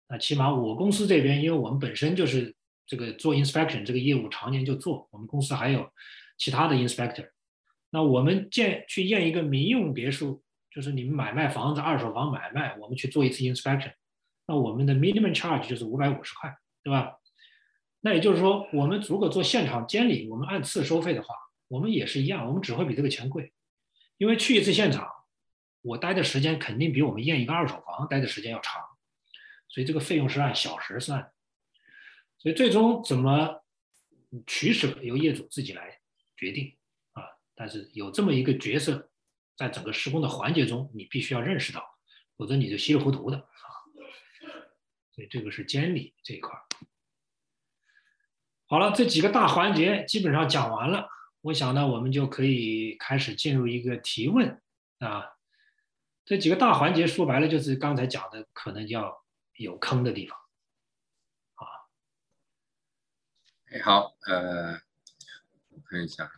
[0.07, 2.55] 那起码我公司这边，因为我们本身就是
[2.87, 5.91] 这个做 inspection 这个业务常年就做，我们公司还有
[6.37, 7.29] 其他的 inspector。
[7.89, 10.41] 那我们建去验一个民用别墅，
[10.71, 13.91] 就是你们买卖房子、二手房买卖，我们去做一次 inspection，
[14.47, 17.11] 那我们的 minimum charge 就是五百五十块，对吧？
[18.05, 21.33] 那也就是说，我们如果做现场监理，我们按次收费的话，
[21.67, 23.51] 我们也是一样，我们只会比这个钱贵，
[24.17, 25.11] 因为去一次现场。
[25.81, 28.79] 我待的时间肯定比我们验一个二手房待的时间要长，
[29.67, 31.31] 所以这个费用是按小时算，
[32.37, 33.63] 所以最终怎么
[34.45, 35.99] 取舍由业主自己来
[36.37, 36.77] 决定
[37.13, 37.23] 啊。
[37.55, 39.09] 但是有这么一个角色，
[39.57, 41.83] 在整个施工的环节中，你必须要认识到，
[42.37, 43.65] 否则你就稀里糊涂的啊。
[45.15, 46.51] 所以这个是监理这一块。
[48.75, 51.07] 好了，这几个大环节基本上讲完了，
[51.39, 54.61] 我想呢，我们就可以开始进入一个提问
[54.99, 55.23] 啊。
[56.25, 59.23] 这几个大环节说白了就是刚才讲的，可能要
[59.55, 60.37] 有坑的地方，
[61.53, 61.63] 啊。
[63.71, 64.73] 哎，好，呃，
[65.69, 66.29] 我看一下，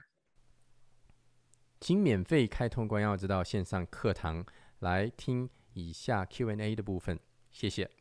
[1.80, 4.46] 请免费开通关耀之道线上课堂
[4.78, 7.20] 来听以下 Q&A 的部分，
[7.50, 7.97] 谢谢。